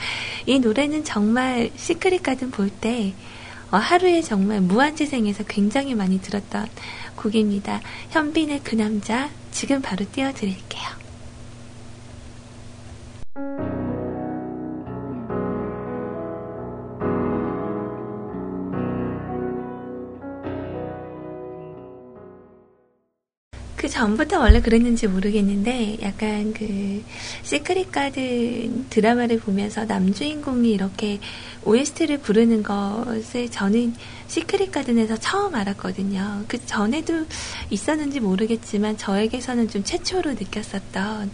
[0.45, 3.13] 이 노래는 정말 시크릿 가든 볼때
[3.71, 6.67] 어, 하루에 정말 무한재생에서 굉장히 많이 들었던
[7.15, 7.81] 곡입니다.
[8.11, 11.04] 현빈의 그 남자 지금 바로 띄워드릴게요.
[23.95, 27.01] 전부터 원래 그랬는지 모르겠는데 약간 그
[27.43, 31.19] Secret Garden 드라마를 보면서 남주인공이 이렇게
[31.63, 33.95] OST를 부르는 것을 저는
[34.27, 36.43] Secret Garden에서 처음 알았거든요.
[36.49, 37.25] 그 전에도
[37.69, 41.31] 있었는지 모르겠지만 저에게서는 좀 최초로 느꼈었던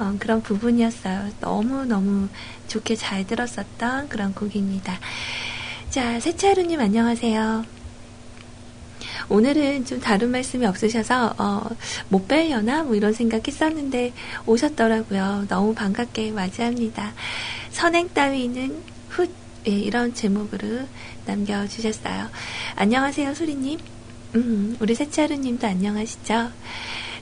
[0.00, 1.30] 어, 그런 부분이었어요.
[1.40, 2.26] 너무너무
[2.66, 4.98] 좋게 잘 들었었던 그런 곡입니다.
[5.90, 7.75] 자, 세차루님 안녕하세요.
[9.28, 11.62] 오늘은 좀 다른 말씀이 없으셔서 어,
[12.08, 14.12] 못 뵈려나 뭐 이런 생각했었는데
[14.46, 15.46] 오셨더라고요.
[15.48, 17.12] 너무 반갑게 맞이합니다.
[17.70, 19.28] 선행 따위는 훗
[19.68, 20.86] 예, 이런 제목으로
[21.26, 22.28] 남겨주셨어요.
[22.76, 23.80] 안녕하세요 소리님.
[24.36, 26.50] 음, 우리 세차루님도 안녕하시죠?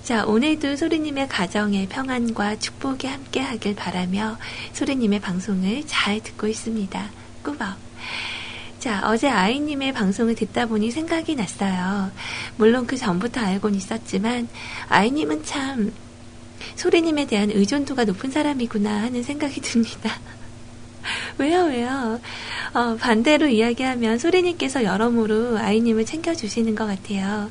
[0.03, 4.37] 자, 오늘도 소리님의 가정에 평안과 축복이 함께 하길 바라며
[4.75, 7.11] 소리님의 방송을 잘 듣고 있습니다.
[7.43, 7.79] 꾸벅.
[8.85, 12.11] 자, 어제 아이님의 방송을 듣다 보니 생각이 났어요.
[12.59, 14.47] 물론 그 전부터 알고는 있었지만,
[14.91, 15.91] 아이님은 참,
[16.77, 20.21] 소리님에 대한 의존도가 높은 사람이구나 하는 생각이 듭니다.
[21.39, 22.21] 왜요, 왜요?
[22.75, 27.51] 어, 반대로 이야기하면 소리님께서 여러모로 아이님을 챙겨주시는 것 같아요.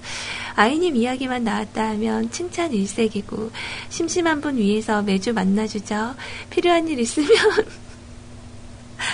[0.53, 3.49] 아이님 이야기만 나왔다 하면 칭찬 일색이고,
[3.89, 6.13] 심심한 분 위해서 매주 만나주죠.
[6.51, 7.27] 필요한 일 있으면,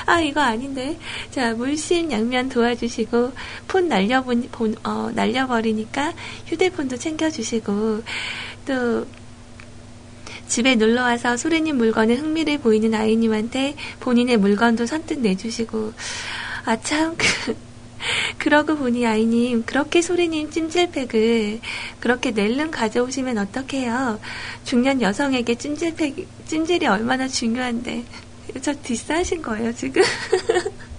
[0.05, 0.97] 아, 이거 아닌데.
[1.31, 3.31] 자, 물씬 양면 도와주시고,
[3.67, 6.13] 폰 날려보, 본, 어, 날려버리니까
[6.47, 8.03] 휴대폰도 챙겨주시고,
[8.65, 9.07] 또,
[10.47, 15.93] 집에 놀러와서 소리님 물건에 흥미를 보이는 아이님한테 본인의 물건도 선뜻 내주시고,
[16.65, 17.55] 아, 참, 그,
[18.37, 21.59] 그러고 보니 아이님, 그렇게 소리님 찜질팩을
[21.99, 24.19] 그렇게 낼름 가져오시면 어떡해요?
[24.63, 28.05] 중년 여성에게 찜질팩, 찜질이 얼마나 중요한데.
[28.61, 30.01] 저 뒷사하신 거예요, 지금?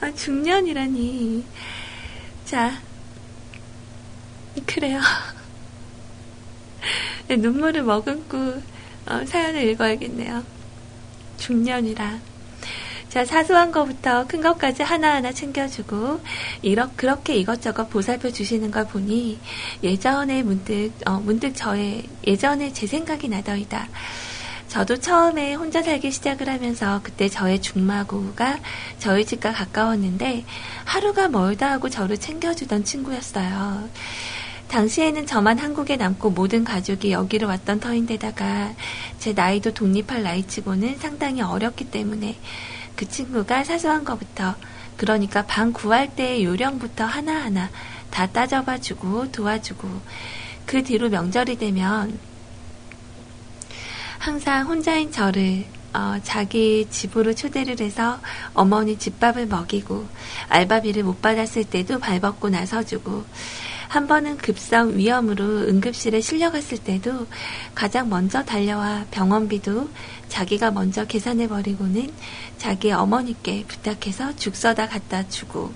[0.00, 1.44] 아, 중년이라니.
[2.44, 2.80] 자,
[4.66, 5.00] 그래요.
[7.28, 8.62] 네, 눈물을 머금고
[9.06, 10.44] 어, 사연을 읽어야겠네요.
[11.38, 12.20] 중년이라.
[13.08, 16.20] 자, 사소한 것부터 큰 것까지 하나하나 챙겨주고,
[16.60, 19.38] 이렇게, 그렇게 이것저것 보살펴 주시는 걸 보니,
[19.82, 23.88] 예전에 문득, 어, 문득 저의, 예전에 제 생각이 나더이다.
[24.68, 28.58] 저도 처음에 혼자 살기 시작을 하면서 그때 저의 중마고가
[28.98, 30.44] 저희 집과 가까웠는데
[30.84, 33.88] 하루가 멀다 하고 저를 챙겨주던 친구였어요.
[34.68, 38.74] 당시에는 저만 한국에 남고 모든 가족이 여기로 왔던 터인데다가
[39.18, 42.38] 제 나이도 독립할 나이치고는 상당히 어렸기 때문에
[42.94, 44.54] 그 친구가 사소한 것부터
[44.98, 47.70] 그러니까 방 구할 때의 요령부터 하나하나
[48.10, 49.88] 다 따져봐주고 도와주고
[50.66, 52.18] 그 뒤로 명절이 되면
[54.18, 55.64] 항상 혼자인 저를
[55.94, 58.18] 어, 자기 집으로 초대를 해서
[58.52, 60.06] 어머니 집밥을 먹이고
[60.48, 63.24] 알바비를 못 받았을 때도 발벗고 나서주고
[63.88, 67.26] 한 번은 급성 위험으로 응급실에 실려갔을 때도
[67.74, 69.88] 가장 먼저 달려와 병원비도
[70.28, 72.12] 자기가 먼저 계산해버리고는
[72.58, 75.72] 자기 어머니께 부탁해서 죽 써다 갖다 주고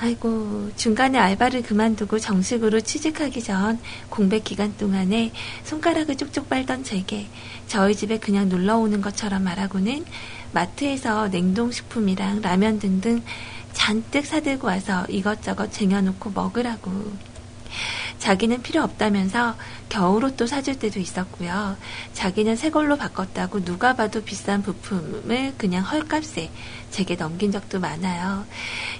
[0.00, 5.32] 아이고, 중간에 알바를 그만두고 정식으로 취직하기 전 공백 기간 동안에
[5.64, 7.26] 손가락을 쪽쪽 빨던 제게
[7.66, 10.04] 저희 집에 그냥 놀러 오는 것처럼 말하고는
[10.52, 13.22] 마트에서 냉동식품이랑 라면 등등
[13.72, 16.92] 잔뜩 사들고 와서 이것저것 쟁여놓고 먹으라고.
[18.18, 19.56] 자기는 필요 없다면서
[19.88, 21.76] 겨울옷도 사줄 때도 있었고요.
[22.12, 26.50] 자기는 새 걸로 바꿨다고 누가 봐도 비싼 부품을 그냥 헐값에
[26.90, 28.44] 제게 넘긴 적도 많아요.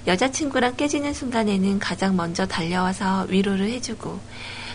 [0.07, 4.19] 여자친구랑 깨지는 순간에는 가장 먼저 달려와서 위로를 해주고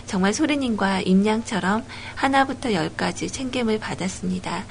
[0.05, 1.83] 정말 소리님과 임양처럼
[2.15, 4.65] 하나부터 열까지 챙김을 받았습니다.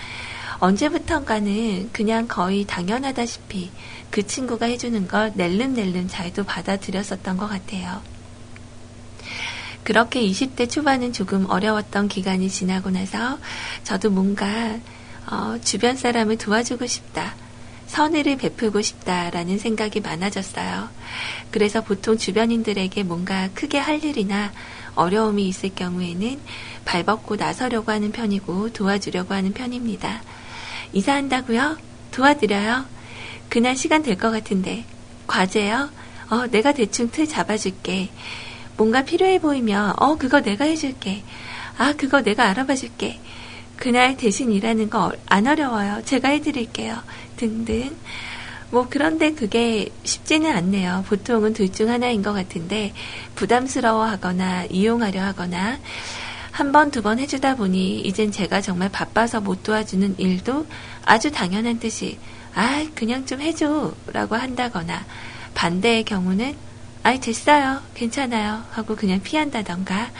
[0.61, 3.71] 언제부턴가는 그냥 거의 당연하다시피
[4.11, 8.01] 그 친구가 해주는 걸 낼름낼름 잘도 받아들였었던 것 같아요.
[9.83, 13.39] 그렇게 20대 초반은 조금 어려웠던 기간이 지나고 나서
[13.83, 14.79] 저도 뭔가
[15.31, 17.35] 어, 주변 사람을 도와주고 싶다.
[17.99, 20.89] 선의를 베풀고 싶다라는 생각이 많아졌어요.
[21.53, 24.51] 그래서 보통 주변인들에게 뭔가 크게 할 일이나
[24.97, 26.41] 어려움이 있을 경우에는
[26.85, 30.23] 발벗고 나서려고 하는 편이고 도와주려고 하는 편입니다.
[30.93, 31.79] 이사한다고요?
[32.11, 32.85] 도와드려요?
[33.49, 34.85] 그날 시간 될 것 같은데.
[35.29, 35.89] 과제요?
[36.31, 38.11] 어, 내가 대충 틀 잡아줄게.
[38.77, 41.23] 뭔가 필요해 보이면, 어, 그거 내가 해줄게.
[41.79, 43.21] 아, 그거 내가 알아봐 줄게.
[43.77, 46.03] 그날 대신 일하는 거 안 어려워요.
[46.05, 46.97] 제가 해드릴게요.
[47.37, 47.97] 등등.
[48.71, 51.05] 뭐, 그런데 그게 쉽지는 않네요.
[51.09, 52.93] 보통은 둘 중 하나인 것 같은데,
[53.37, 55.79] 부담스러워 하거나, 이용하려 하거나,
[56.51, 60.67] 한 번, 두 번 해주다 보니, 이젠 제가 정말 바빠서 못 도와주는 일도
[61.05, 62.19] 아주 당연한 듯이,
[62.55, 63.93] 아, 그냥 좀 해줘.
[64.13, 65.05] 라고 한다거나,
[65.55, 66.57] 반대의 경우는,
[67.05, 67.81] 아이, 됐어요.
[67.95, 68.65] 괜찮아요.
[68.71, 70.11] 하고 그냥 피한다던가.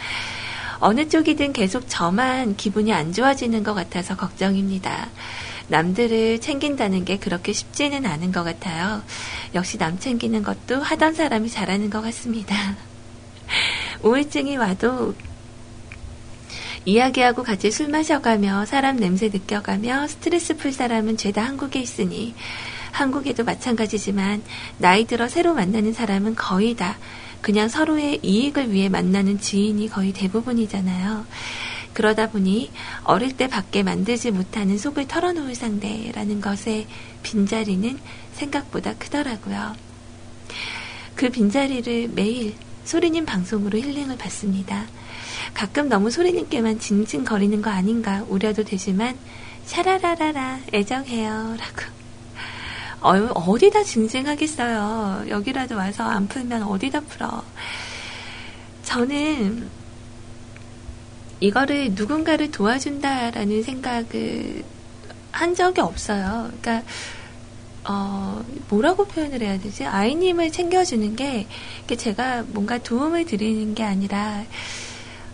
[0.79, 5.09] 어느 쪽이든 계속 저만 기분이 안 좋아지는 것 같아서 걱정입니다.
[5.67, 9.03] 남들을 챙긴다는 게 그렇게 쉽지는 않은 것 같아요.
[9.53, 12.55] 역시 남 챙기는 것도 하던 사람이 잘하는 것 같습니다.
[14.03, 15.15] 우울증이 와도
[16.85, 22.35] 이야기하고 같이 술 마셔가며 사람 냄새 느껴가며 스트레스 풀 사람은 죄다 한국에 있으니
[22.91, 24.43] 한국에도 마찬가지지만
[24.77, 26.97] 나이 들어 새로 만나는 사람은 거의 다
[27.41, 31.25] 그냥 서로의 이익을 위해 만나는 지인이 거의 대부분이잖아요.
[31.95, 32.71] 그러다 보니
[33.05, 36.87] 어릴 때 밖에 만들지 못하는 속을 털어놓을 상대라는 것의
[37.23, 37.97] 빈자리는
[38.33, 39.75] 생각보다 크더라고요.
[41.15, 44.85] 그 빈자리를 매일 소리님 방송으로 힐링을 받습니다.
[45.53, 49.17] 가끔 너무 소리님께만 징징거리는 거 아닌가 우려도 되지만
[49.65, 51.95] 샤라라라라 애정해요 라고
[52.99, 55.25] 어, 디다 징징하겠어요.
[55.29, 57.43] 여기라도 와서 안 풀면 어디다 풀어.
[58.83, 59.69] 저는
[61.39, 64.63] 이거를 누군가를 도와준다라는 생각을
[65.31, 66.49] 한 적이 없어요.
[66.61, 66.83] 그러니까
[67.87, 69.85] 어, 뭐라고 표현을 해야 되지?
[69.85, 71.47] 아이님을 챙겨주는 게,
[71.95, 74.43] 제가 뭔가 도움을 드리는 게 아니라,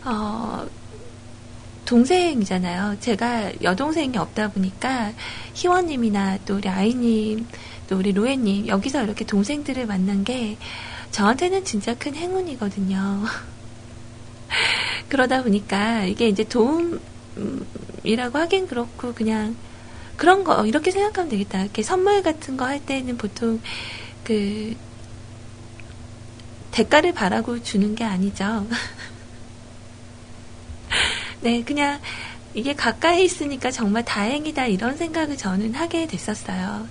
[0.04, 0.68] 어,
[1.86, 2.98] 동생이잖아요.
[3.00, 5.14] 제가 여동생이 없다 보니까
[5.54, 7.48] 희원님이나 또 우리 아이님,
[7.88, 10.58] 또 우리 로에님 여기서 이렇게 동생들을 만난 게
[11.12, 13.24] 저한테는 진짜 큰 행운이거든요.
[15.10, 17.02] 그러다 보니까 이게 이제 도움이라고
[18.40, 19.56] 하긴 그렇고 그냥
[20.18, 21.62] 그런 거 이렇게 생각하면 되겠다.
[21.64, 23.62] 이렇게 선물 같은 거 할 때는 보통
[24.24, 24.76] 그
[26.72, 28.68] 대가를 바라고 주는 게 아니죠.
[31.42, 32.00] 네, 그냥
[32.54, 36.88] 이게 가까이 있으니까 정말 다행이다 이런 생각을 저는 하게 됐었어요.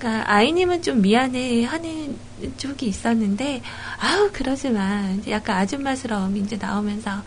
[0.00, 2.16] 그러니까 아이님은 좀 미안해 하는
[2.56, 3.62] 쪽이 있었는데
[3.98, 5.10] 아우 그러지 마.
[5.18, 7.22] 이제 약간 아줌마스러움이 이제 나오면서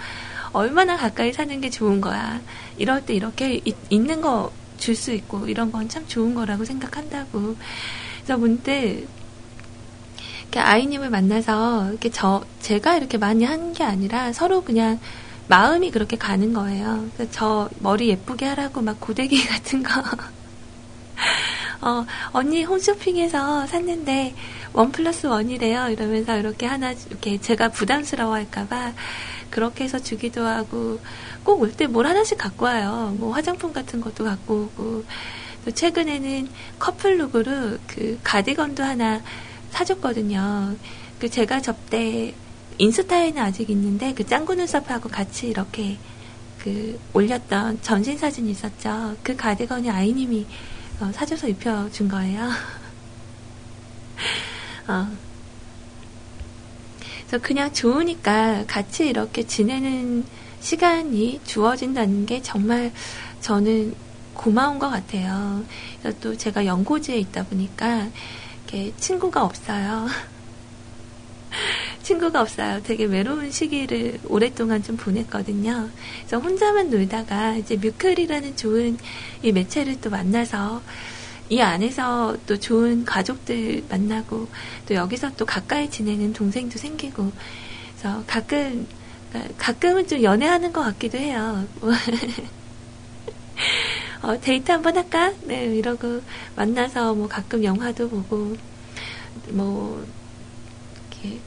[0.53, 2.41] 얼마나 가까이 사는 게 좋은 거야.
[2.77, 7.55] 이럴 때 이렇게 있, 있는 거 줄 수 있고 이런 건 참 좋은 거라고 생각한다고.
[8.17, 9.07] 그래서 문득
[10.41, 14.99] 이렇게 아이님을 만나서 이렇게 저 제가 이렇게 많이 한 게 아니라 서로 그냥
[15.47, 17.07] 마음이 그렇게 가는 거예요.
[17.31, 19.91] 저 머리 예쁘게 하라고 막 고데기 같은 거.
[21.85, 24.33] 어, 언니 홈쇼핑에서 샀는데
[24.73, 25.89] 원 플러스 원이래요.
[25.89, 28.93] 이러면서 이렇게 하나 이렇게 제가 부담스러워 할까봐
[29.51, 30.99] 그렇게 해서 주기도 하고
[31.43, 33.13] 꼭 올 때 뭘 하나씩 갖고 와요.
[33.19, 35.03] 뭐 화장품 같은 것도 갖고 오고
[35.65, 36.47] 또 최근에는
[36.79, 39.21] 커플룩으로 그 가디건도 하나
[39.71, 40.75] 사줬거든요.
[41.19, 42.33] 그 제가 접대
[42.77, 45.97] 인스타에는 아직 있는데 그 짱구 눈썹하고 같이 이렇게
[46.59, 49.15] 그 올렸던 전신 사진이 있었죠.
[49.21, 50.47] 그 가디건이 아이님이
[51.03, 52.43] 어, 사줘서 입혀준 거예요.
[54.87, 55.07] 어.
[57.27, 60.23] 그래서 그냥 좋으니까 같이 이렇게 지내는
[60.61, 62.93] 시간이 주어진다는 게 정말
[63.41, 63.93] 저는
[64.33, 65.65] 고마운 것 같아요.
[66.21, 68.07] 또 제가 연고지에 있다 보니까
[68.67, 70.07] 이렇게 친구가 없어요.
[72.03, 72.81] 친구가 없어요.
[72.83, 75.89] 되게 외로운 시기를 오랫동안 좀 보냈거든요.
[76.19, 78.97] 그래서 혼자만 놀다가 이제 뮤클이라는 좋은
[79.41, 80.81] 이 매체를 또 만나서
[81.49, 84.47] 이 안에서 또 좋은 가족들 만나고
[84.87, 87.31] 또 여기서 또 가까이 지내는 동생도 생기고
[87.97, 88.87] 그래서 가끔
[89.57, 91.65] 가끔은 좀 연애하는 것 같기도 해요.
[94.21, 95.33] 어, 데이트 한번 할까?
[95.43, 96.21] 네, 이러고
[96.55, 98.55] 만나서 뭐 가끔 영화도 보고
[99.49, 100.05] 뭐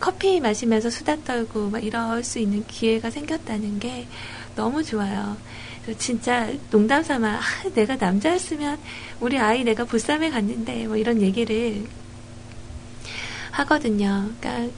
[0.00, 4.06] 커피 마시면서 수다 떨고 막 이럴 수 있는 기회가 생겼다는 게
[4.54, 5.36] 너무 좋아요.
[5.98, 7.40] 진짜 농담 삼아 아,
[7.74, 8.78] 내가 남자였으면
[9.20, 11.84] 우리 아이 내가 보쌈에 갔는데 뭐 이런 얘기를
[13.52, 14.30] 하거든요.
[14.40, 14.74] 그러니까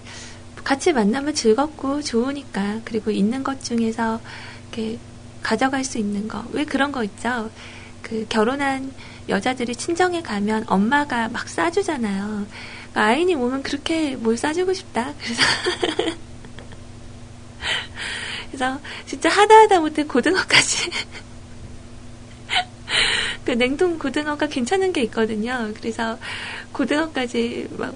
[0.64, 4.20] 같이 만나면 즐겁고 좋으니까 그리고 있는 것 중에서
[4.72, 4.98] 이렇게
[5.42, 7.50] 가져갈 수 있는 거 왜 그런 거 있죠?
[8.02, 8.92] 그 결혼한
[9.28, 12.46] 여자들이 친정에 가면 엄마가 막 싸주잖아요.
[12.90, 15.14] 그러니까 아이님 오면 그렇게 뭘 싸주고 싶다.
[15.22, 15.42] 그래서
[18.50, 20.90] 그래서 진짜 하다 하다 못해 고등어까지
[23.44, 25.72] 그 냉동 고등어가 괜찮은 게 있거든요.
[25.76, 26.18] 그래서
[26.72, 27.94] 고등어까지 막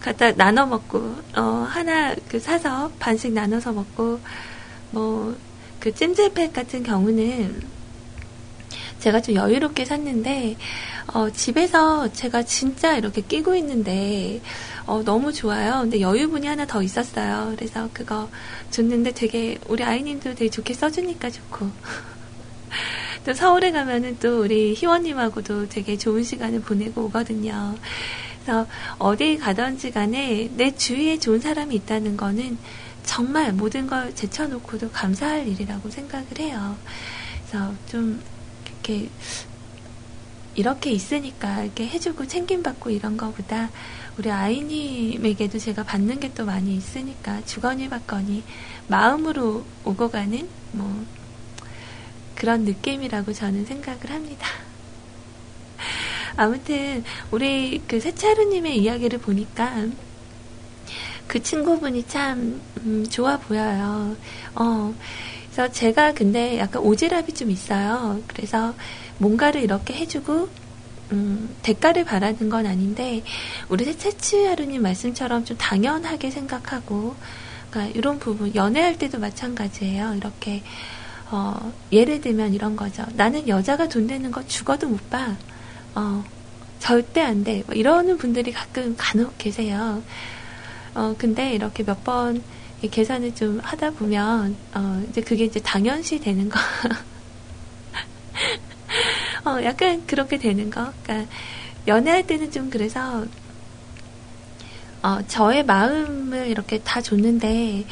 [0.00, 4.20] 갖다 나눠 먹고 어 하나 그 사서 반씩 나눠서 먹고
[4.90, 7.62] 뭐 그 찜질팩 같은 경우는
[9.00, 10.56] 제가 좀 여유롭게 샀는데
[11.12, 14.40] 어, 집에서 제가 진짜 이렇게 끼고 있는데
[14.86, 15.80] 어, 너무 좋아요.
[15.80, 17.52] 근데 여유분이 하나 더 있었어요.
[17.56, 18.28] 그래서 그거
[18.70, 21.70] 줬는데 되게 우리 아이님도 되게 좋게 써주니까 좋고
[23.26, 27.74] 또 서울에 가면은 또 우리 희원님하고도 되게 좋은 시간을 보내고 오거든요.
[28.44, 28.66] 그래서
[28.98, 32.56] 어디 가든지 간에 내 주위에 좋은 사람이 있다는 거는
[33.04, 36.76] 정말 모든 걸 제쳐놓고도 감사할 일이라고 생각을 해요.
[37.48, 38.20] 그래서 좀
[38.66, 39.08] 이렇게
[40.54, 43.70] 이렇게 있으니까 이렇게 해주고 챙김받고 이런 거보다
[44.18, 48.42] 우리 아이님에게도 제가 받는 게 또 많이 있으니까 주거니 받거니
[48.88, 51.04] 마음으로 오고 가는 뭐
[52.34, 54.46] 그런 느낌이라고 저는 생각을 합니다.
[56.36, 59.86] 아무튼 우리 그 세차루님의 이야기를 보니까
[61.26, 64.16] 그 친구분이 참 음, 좋아 보여요.
[64.54, 64.94] 어,
[65.60, 68.22] 그래서 제가 근데 약간 오지랖이 좀 있어요.
[68.28, 68.74] 그래서
[69.18, 70.48] 뭔가를 이렇게 해주고
[71.12, 73.22] 음, 대가를 바라는 건 아닌데
[73.68, 77.14] 우리 세차치 하루님 말씀처럼 좀 당연하게 생각하고
[77.68, 80.14] 그러니까 이런 부분 연애할 때도 마찬가지예요.
[80.14, 80.62] 이렇게
[81.30, 83.04] 어, 예를 들면 이런 거죠.
[83.12, 85.36] 나는 여자가 돈 내는 거 죽어도 못 봐.
[85.94, 86.24] 어,
[86.78, 87.64] 절대 안 돼.
[87.66, 90.02] 뭐 이러는 분들이 가끔 간혹 계세요.
[90.94, 92.42] 어, 근데 이렇게 몇 번
[92.88, 96.58] 계산을 좀 하다 보면, 어, 이제 그게 이제 당연시 되는 거.
[99.44, 100.92] 어, 약간 그렇게 되는 거.
[101.02, 101.30] 그러니까,
[101.86, 103.26] 연애할 때는 좀 그래서,
[105.02, 107.86] 어, 저의 마음을 이렇게 다 줬는데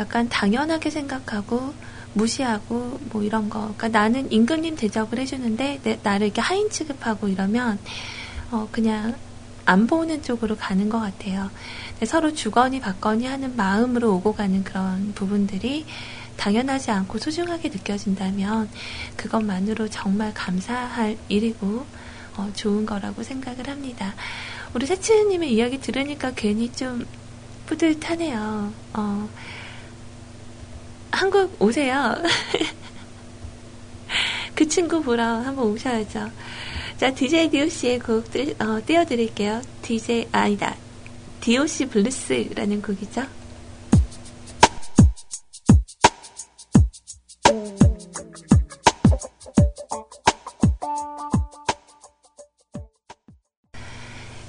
[0.00, 1.72] 약간 당연하게 생각하고
[2.14, 3.60] 무시하고 뭐 이런 거.
[3.76, 7.78] 그러니까 나는 임금님 대접을 해주는데 내, 나를 이렇게 하인 취급하고 이러면
[8.50, 9.14] 어, 그냥
[9.64, 11.50] 안 보는 쪽으로 가는 것 같아요.
[12.06, 15.84] 서로 주거니 받거니 하는 마음으로 오고 가는 그런 부분들이
[16.36, 18.70] 당연하지 않고 소중하게 느껴진다면
[19.16, 21.84] 그것만으로 정말 감사할 일이고
[22.36, 24.14] 어, 좋은 거라고 생각을 합니다.
[24.72, 27.04] 우리 세치님의 이야기 들으니까 괜히 좀
[27.66, 28.72] 뿌듯하네요.
[28.94, 29.28] 어,
[31.10, 32.14] 한국 오세요.
[34.54, 36.30] 그 친구 보러 한번 오셔야죠.
[36.96, 39.62] 자, DJ DOC의 곡 띄, 어, 띄워드릴게요.
[39.82, 40.76] DJ, 아니다.
[41.40, 43.22] DOC 블루스라는 곡이죠.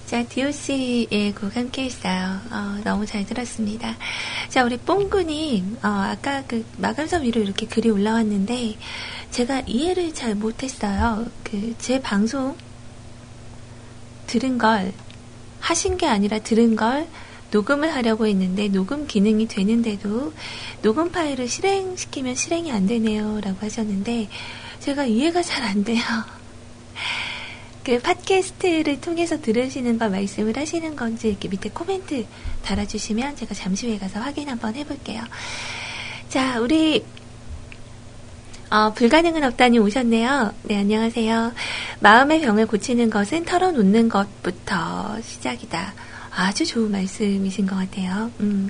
[0.10, 2.40] 자, DOC의 곡 함께 했어요.
[2.50, 3.96] 어, 너무 잘 들었습니다.
[4.50, 8.76] 자, 우리 뽕구님, 어, 아까 그 마감선 위로 이렇게 글이 올라왔는데,
[9.30, 11.28] 제가 이해를 잘 못했어요.
[11.44, 12.58] 그, 제 방송
[14.26, 14.92] 들은 걸,
[15.60, 17.08] 하신 게 아니라 들은 걸
[17.52, 20.34] 녹음을 하려고 했는데, 녹음 기능이 되는데도,
[20.82, 23.42] 녹음 파일을 실행시키면 실행이 안 되네요.
[23.42, 24.30] 라고 하셨는데,
[24.80, 26.02] 제가 이해가 잘 안 돼요.
[27.84, 32.26] 그 팟캐스트를 통해서 들으시는 걸 말씀을 하시는 건지 이렇게 밑에 코멘트
[32.64, 35.24] 달아주시면 제가 잠시 후에 가서 확인 한번 해볼게요.
[36.30, 37.04] 자, 우리
[38.72, 40.54] 어, 불가능은 없다니 오셨네요.
[40.64, 41.54] 네, 안녕하세요.
[42.02, 45.96] 마음의 병을 고치는 것은 털어놓는 것부터 시작이다.
[46.30, 48.30] 아주 좋은 말씀이신 것 같아요.
[48.42, 48.70] 음.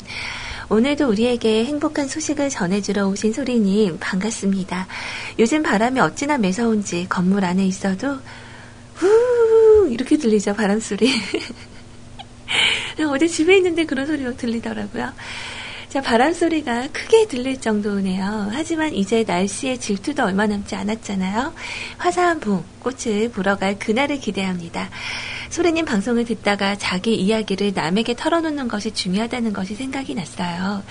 [0.70, 4.88] 오늘도 우리에게 행복한 소식을 전해주러 오신 소리님, 반갑습니다.
[5.38, 8.20] 요즘 바람이 어찌나 매서운지 건물 안에 있어도
[8.96, 11.12] 후 이렇게 들리죠 바람 소리.
[13.12, 15.12] 어제 집에 있는데 그런 소리 가 들리더라고요.
[15.90, 18.50] 자 바람 소리가 크게 들릴 정도네요.
[18.52, 21.52] 하지만 이제 날씨의 질투도 얼마 남지 않았잖아요.
[21.98, 24.88] 화사한 봄 꽃을 보러 갈 그날을 기대합니다.
[25.50, 30.84] 소리님 방송을 듣다가 자기 이야기를 남에게 털어놓는 것이 중요하다는 것이 생각이 났어요.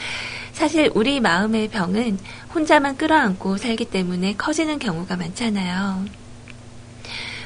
[0.52, 2.18] 사실 우리 마음의 병은
[2.52, 6.06] 혼자만 끌어안고 살기 때문에 커지는 경우가 많잖아요.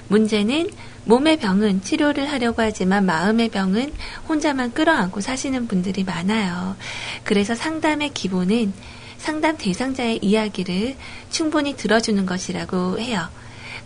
[0.08, 0.70] 문제는
[1.04, 3.92] 몸의 병은 치료를 하려고 하지만 마음의 병은
[4.28, 6.76] 혼자만 끌어안고 사시는 분들이 많아요.
[7.24, 8.72] 그래서 상담의 기본은
[9.18, 10.96] 상담 대상자의 이야기를
[11.30, 13.28] 충분히 들어주는 것이라고 해요.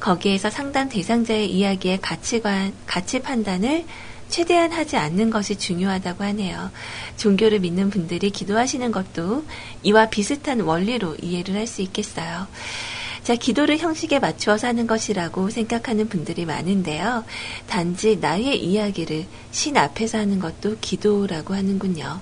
[0.01, 3.85] 거기에서 상담 대상자의 이야기의 가치관, 가치 판단을
[4.29, 6.71] 최대한 하지 않는 것이 중요하다고 하네요.
[7.17, 9.45] 종교를 믿는 분들이 기도하시는 것도
[9.83, 12.47] 이와 비슷한 원리로 이해를 할 수 있겠어요.
[13.27, 17.25] 자, 기도를 형식에 맞추어서 하는 것이라고 생각하는 분들이 많은데요.
[17.67, 22.21] 단지 나의 이야기를 신 앞에서 하는 것도 기도라고 하는군요.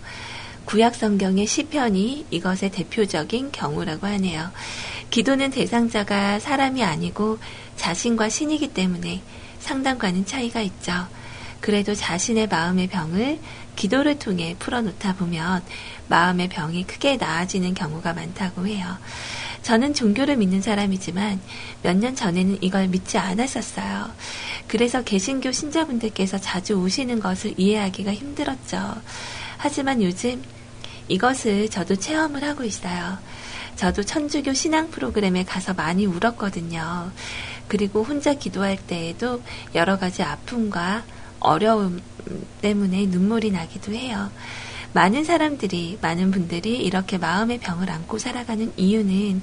[0.64, 4.50] 구약 성경의 시편이 이것의 대표적인 경우라고 하네요.
[5.10, 7.38] 기도는 대상자가 사람이 아니고
[7.76, 9.20] 자신과 신이기 때문에
[9.58, 11.06] 상담과는 차이가 있죠.
[11.60, 13.40] 그래도 자신의 마음의 병을
[13.76, 15.62] 기도를 통해 풀어놓다 보면
[16.08, 18.86] 마음의 병이 크게 나아지는 경우가 많다고 해요.
[19.64, 21.40] 저는 종교를 믿는 사람이지만
[21.82, 24.10] 몇 년 전에는 이걸 믿지 않았었어요.
[24.68, 28.94] 그래서 개신교 신자분들께서 자주 오시는 것을 이해하기가 힘들었죠.
[29.56, 30.42] 하지만 요즘
[31.08, 33.18] 이것을 저도 체험을 하고 있어요.
[33.76, 37.10] 저도 천주교 신앙 프로그램에 가서 많이 울었거든요.
[37.66, 39.42] 그리고 혼자 기도할 때에도
[39.74, 41.04] 여러 가지 아픔과
[41.40, 42.02] 어려움
[42.60, 44.30] 때문에 눈물이 나기도 해요.
[44.94, 49.42] 많은 사람들이, 많은 분들이 이렇게 마음의 병을 안고 살아가는 이유는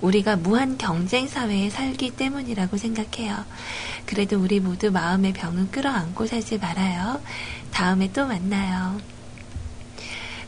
[0.00, 3.36] 우리가 무한 경쟁 사회에 살기 때문이라고 생각해요.
[4.06, 7.20] 그래도 우리 모두 마음의 병을 끌어안고 살지 말아요.
[7.70, 9.00] 다음에 또 만나요.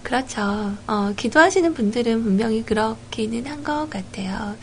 [0.02, 0.76] 그렇죠.
[0.88, 4.56] 어, 기도하시는 분들은 분명히 그렇기는 한 것 같아요.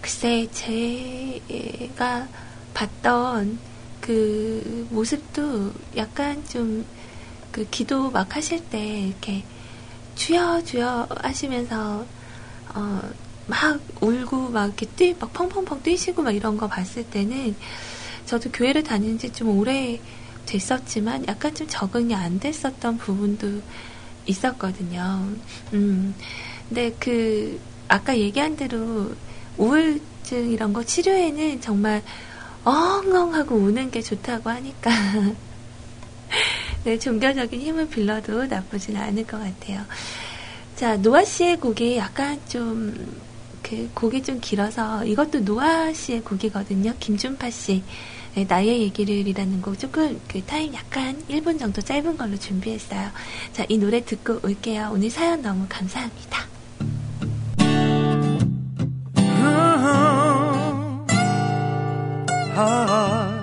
[0.00, 2.28] 글쎄, 제가
[2.74, 3.58] 봤던
[4.00, 6.84] 그 모습도 약간 좀
[7.58, 9.42] 그 기도 막 하실 때 이렇게
[10.14, 12.06] 주여 주여 하시면서
[12.72, 13.00] 어,
[13.48, 17.56] 막 울고 막 이렇게 뛰, 막 펑펑펑 뛰시고 막 이런 거 봤을 때는
[18.26, 19.98] 저도 교회를 다닌 지 좀 오래
[20.46, 23.60] 됐었지만 약간 좀 적응이 안 됐었던 부분도
[24.26, 25.28] 있었거든요.
[25.72, 26.14] 음.
[26.68, 29.16] 근데 그 아까 얘기한 대로
[29.56, 32.04] 우울증 이런 거 치료에는 정말
[32.62, 34.90] 엉엉하고 우는 게 좋다고 하니까
[36.84, 39.82] 네, 종교적인 힘을 빌려도 나쁘진 않을 것 같아요.
[40.76, 43.20] 자, 노아 씨의 곡이 약간 좀,
[43.62, 46.94] 그, 곡이 좀 길어서, 이것도 노아 씨의 곡이거든요.
[47.00, 47.82] 김준파 씨.
[48.34, 53.10] 네, 나의 얘기를이라는 곡 조금 그 타임 약간 1분 정도 짧은 걸로 준비했어요.
[53.52, 54.90] 자, 이 노래 듣고 올게요.
[54.92, 56.46] 오늘 사연 너무 감사합니다.
[62.54, 63.37] 아, 아.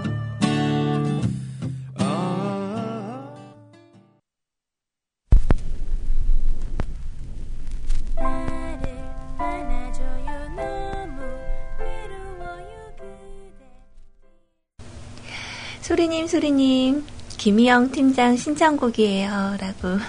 [15.90, 17.06] 소리님, 소리님,
[17.38, 19.58] 김희영 팀장 신청곡이에요.
[19.60, 20.00] 라고.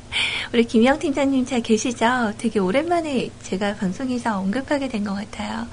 [0.54, 2.32] 우리 김희영 팀장님 잘 계시죠?
[2.38, 5.66] 되게 오랜만에 제가 방송에서 언급하게 된 것 같아요.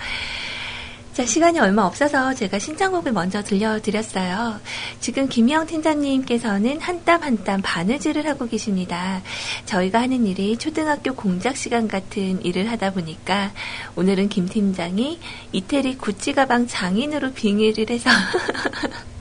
[1.14, 4.60] 자, 시간이 얼마 없어서 제가 신청곡을 먼저 들려드렸어요.
[5.00, 9.22] 지금 김희영 팀장님께서는 한 땀 한 땀 바느질을 하고 계십니다.
[9.66, 13.54] 저희가 하는 일이 초등학교 공작 시간 같은 일을 하다 보니까
[13.96, 15.20] 오늘은 김 팀장이
[15.54, 18.10] 이태리 구찌 가방 장인으로 빙의를 해서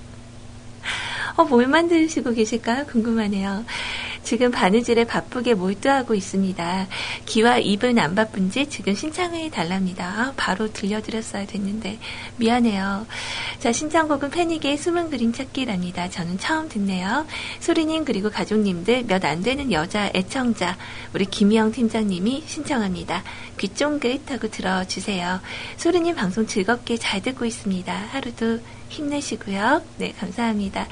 [1.37, 2.87] 어, 뭘 만드시고 계실까요?
[2.87, 3.65] 궁금하네요.
[4.23, 6.87] 지금 바느질에 바쁘게 몰두하고 있습니다.
[7.27, 10.07] 귀와 입은 안 바쁜지 지금 신청해 달랍니다.
[10.07, 11.99] 아, 바로 들려드렸어야 됐는데
[12.37, 13.07] 미안해요.
[13.59, 16.09] 자 신청곡은 패닉의 숨은 그림 찾기랍니다.
[16.11, 17.27] 저는 처음 듣네요.
[17.61, 20.77] 소리님 그리고 가족님들 몇 안 되는 여자 애청자
[21.15, 23.23] 우리 김희영 팀장님이 신청합니다.
[23.59, 25.41] 귀 쫑긋 하고 들어주세요.
[25.77, 27.93] 소리님 방송 즐겁게 잘 듣고 있습니다.
[28.11, 28.59] 하루도
[28.93, 29.83] 힘내시고요.
[29.99, 30.87] 네, 감사합니다.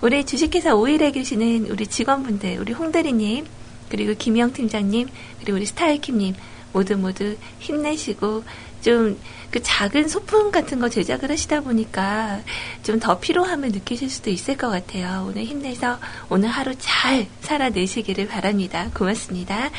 [0.00, 3.46] 우리 주식회사 오일에 계시는 우리 직원분들, 우리 홍대리님,
[3.88, 5.08] 그리고 김영 팀장님,
[5.40, 6.34] 그리고 우리 스타일킴님,
[6.72, 8.44] 모두 모두 힘내시고,
[8.80, 9.18] 좀,
[9.50, 12.40] 그 작은 소품 같은 거 제작을 하시다 보니까
[12.82, 15.26] 좀 더 피로함을 느끼실 수도 있을 것 같아요.
[15.28, 15.98] 오늘 힘내서
[16.30, 18.90] 오늘 하루 잘 살아내시기를 바랍니다.
[18.94, 19.70] 고맙습니다.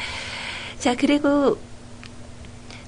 [0.78, 1.58] 자, 그리고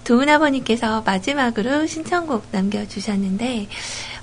[0.04, 3.68] 도훈 아버님께서 마지막으로 신청곡 남겨주셨는데,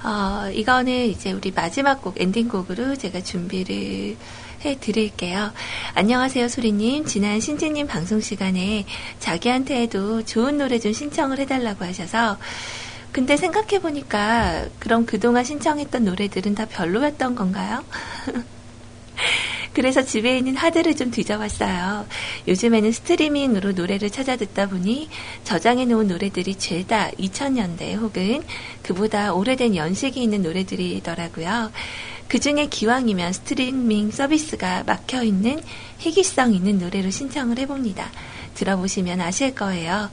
[0.05, 4.16] 어, 이거는 이제 우리 마지막 곡, 엔딩곡으로 제가 준비를
[4.64, 5.53] 해 드릴게요.
[5.94, 7.05] 안녕하세요, 소리님.
[7.05, 8.84] 지난 신지님 방송 시간에
[9.20, 12.38] 자기한테도 좋은 노래 좀 신청을 해달라고 하셔서,
[13.12, 17.84] 근데 생각해보니까, 그럼 그동안 신청했던 노래들은 다 별로였던 건가요?
[19.73, 22.07] 그래서 집에 있는 하드를 좀 뒤져봤어요.
[22.49, 25.09] 요즘에는 스트리밍으로 노래를 찾아 듣다 보니
[25.45, 28.43] 저장해 놓은 노래들이 죄다 2000년대 혹은
[28.83, 31.73] 그보다 오래된 연식이 있는 노래들이더라고요.
[32.29, 35.61] 그 중에 기왕이면 스트리밍 서비스가 막혀 있는
[35.99, 38.11] 희귀성 있는 노래로 신청을 해봅니다.
[38.55, 40.11] 들어보시면 아실 거예요.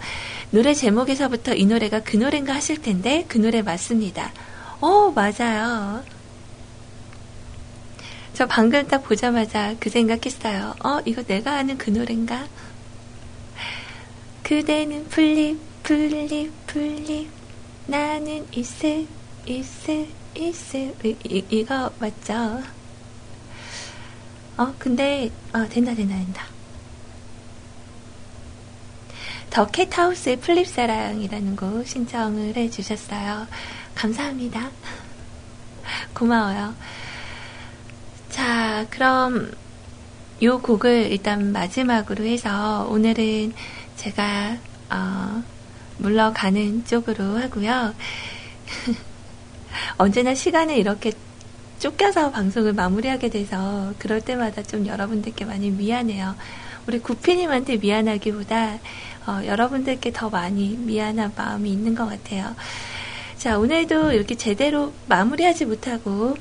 [0.51, 4.31] 노래 제목에서부터 이 노래가 그 노래인가 하실 텐데 그 노래 맞습니다.
[4.81, 6.03] 어, 맞아요.
[8.39, 10.73] 저 방금 딱 보자마자 그 생각했어요.
[10.81, 12.47] 어, 이거 내가 아는 그 노래인가?
[14.43, 17.29] 그대는 풀잎, 풀잎, 풀잎.
[17.87, 19.05] 나는 이슬,
[19.45, 20.95] 이슬, 이슬.
[21.03, 22.63] 이, 이, 이거 맞죠?
[24.55, 26.45] 어, 근데, 어, 된다, 된다, 된다.
[29.49, 33.47] The Cat House의 풀잎사랑이라는 곡 신청을 해주셨어요.
[33.95, 34.71] 감사합니다.
[36.13, 36.73] 고마워요.
[38.79, 39.51] 자, 그럼
[40.41, 43.51] 요 곡을 일단 마지막으로 해서 오늘은
[43.97, 44.55] 제가
[44.89, 45.43] 어,
[45.97, 47.93] 물러가는 쪽으로 하고요.
[49.97, 51.11] 언제나 시간을 이렇게
[51.79, 56.35] 쫓겨서 방송을 마무리하게 돼서 그럴 때마다 좀 여러분들께 많이 미안해요.
[56.87, 58.79] 우리 구피님한테 미안하기보다
[59.27, 62.55] 어, 여러분들께 더 많이 미안한 마음이 있는 것 같아요.
[63.37, 66.37] 자, 오늘도 이렇게 제대로 마무리하지 못하고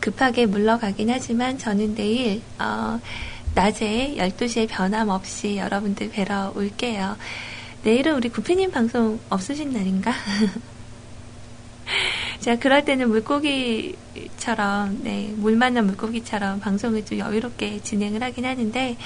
[0.00, 2.98] 급하게 물러가긴 하지만 저는 내일 어,
[3.54, 7.16] 낮에 12시에 변함없이 여러분들 뵈러 올게요.
[7.82, 10.12] 내일은 우리 구피님 방송 없으신 날인가?
[12.40, 18.96] 자, 그럴 때는 물고기처럼, 네, 물 만난 물고기처럼 방송을 좀 여유롭게 진행을 하긴 하는데,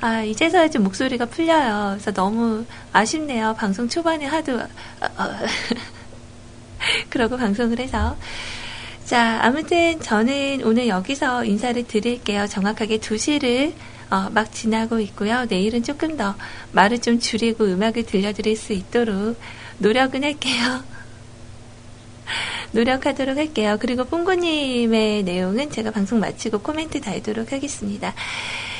[0.00, 1.90] 아, 이제서야 좀 목소리가 풀려요.
[1.94, 3.54] 그래서 너무 아쉽네요.
[3.56, 4.66] 방송 초반에 하도, 어,
[5.16, 5.28] 어,
[7.10, 8.16] 그러고 방송을 해서.
[9.06, 12.48] 자, 아무튼 저는 오늘 여기서 인사를 드릴게요.
[12.48, 13.72] 정확하게 2시를
[14.10, 15.46] 어, 막 지나고 있고요.
[15.48, 16.34] 내일은 조금 더
[16.72, 19.38] 말을 좀 줄이고 음악을 들려드릴 수 있도록
[19.78, 20.82] 노력은 할게요.
[22.72, 23.76] 노력하도록 할게요.
[23.80, 28.12] 그리고 뽕고님의 내용은 제가 방송 마치고 코멘트 달도록 하겠습니다.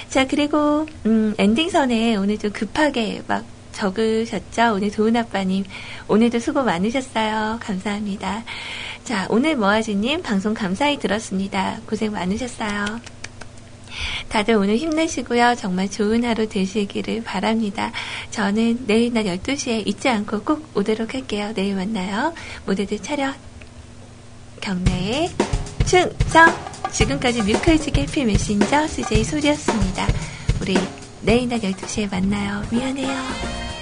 [0.09, 3.45] 자, 그리고, 음, 엔딩선에 오늘 좀 급하게 막
[3.77, 4.73] 적으셨죠?
[4.75, 5.65] 오늘 도훈 아빠님.
[6.09, 7.59] 오늘도 수고 많으셨어요.
[7.61, 8.43] 감사합니다.
[9.07, 11.79] 자, 오늘 모아지님 방송 감사히 들었습니다.
[11.87, 13.01] 고생 많으셨어요.
[14.29, 15.55] 다들 오늘 힘내시고요.
[15.57, 17.93] 정말 좋은 하루 되시기를 바랍니다.
[18.33, 21.53] 저는 내일 낮 12시에 잊지 않고 꼭 오도록 할게요.
[21.55, 22.35] 내일 만나요.
[22.67, 23.37] 모두들 차렷.
[24.61, 25.31] 경례의
[25.87, 26.53] 충성!
[26.91, 30.05] 지금까지 뮤클즈계 해피 메신저 CJ 소리였습니다.
[30.61, 30.77] 우리
[31.23, 32.65] 내일 낮 12시에 만나요.
[32.73, 33.76] 미안해요.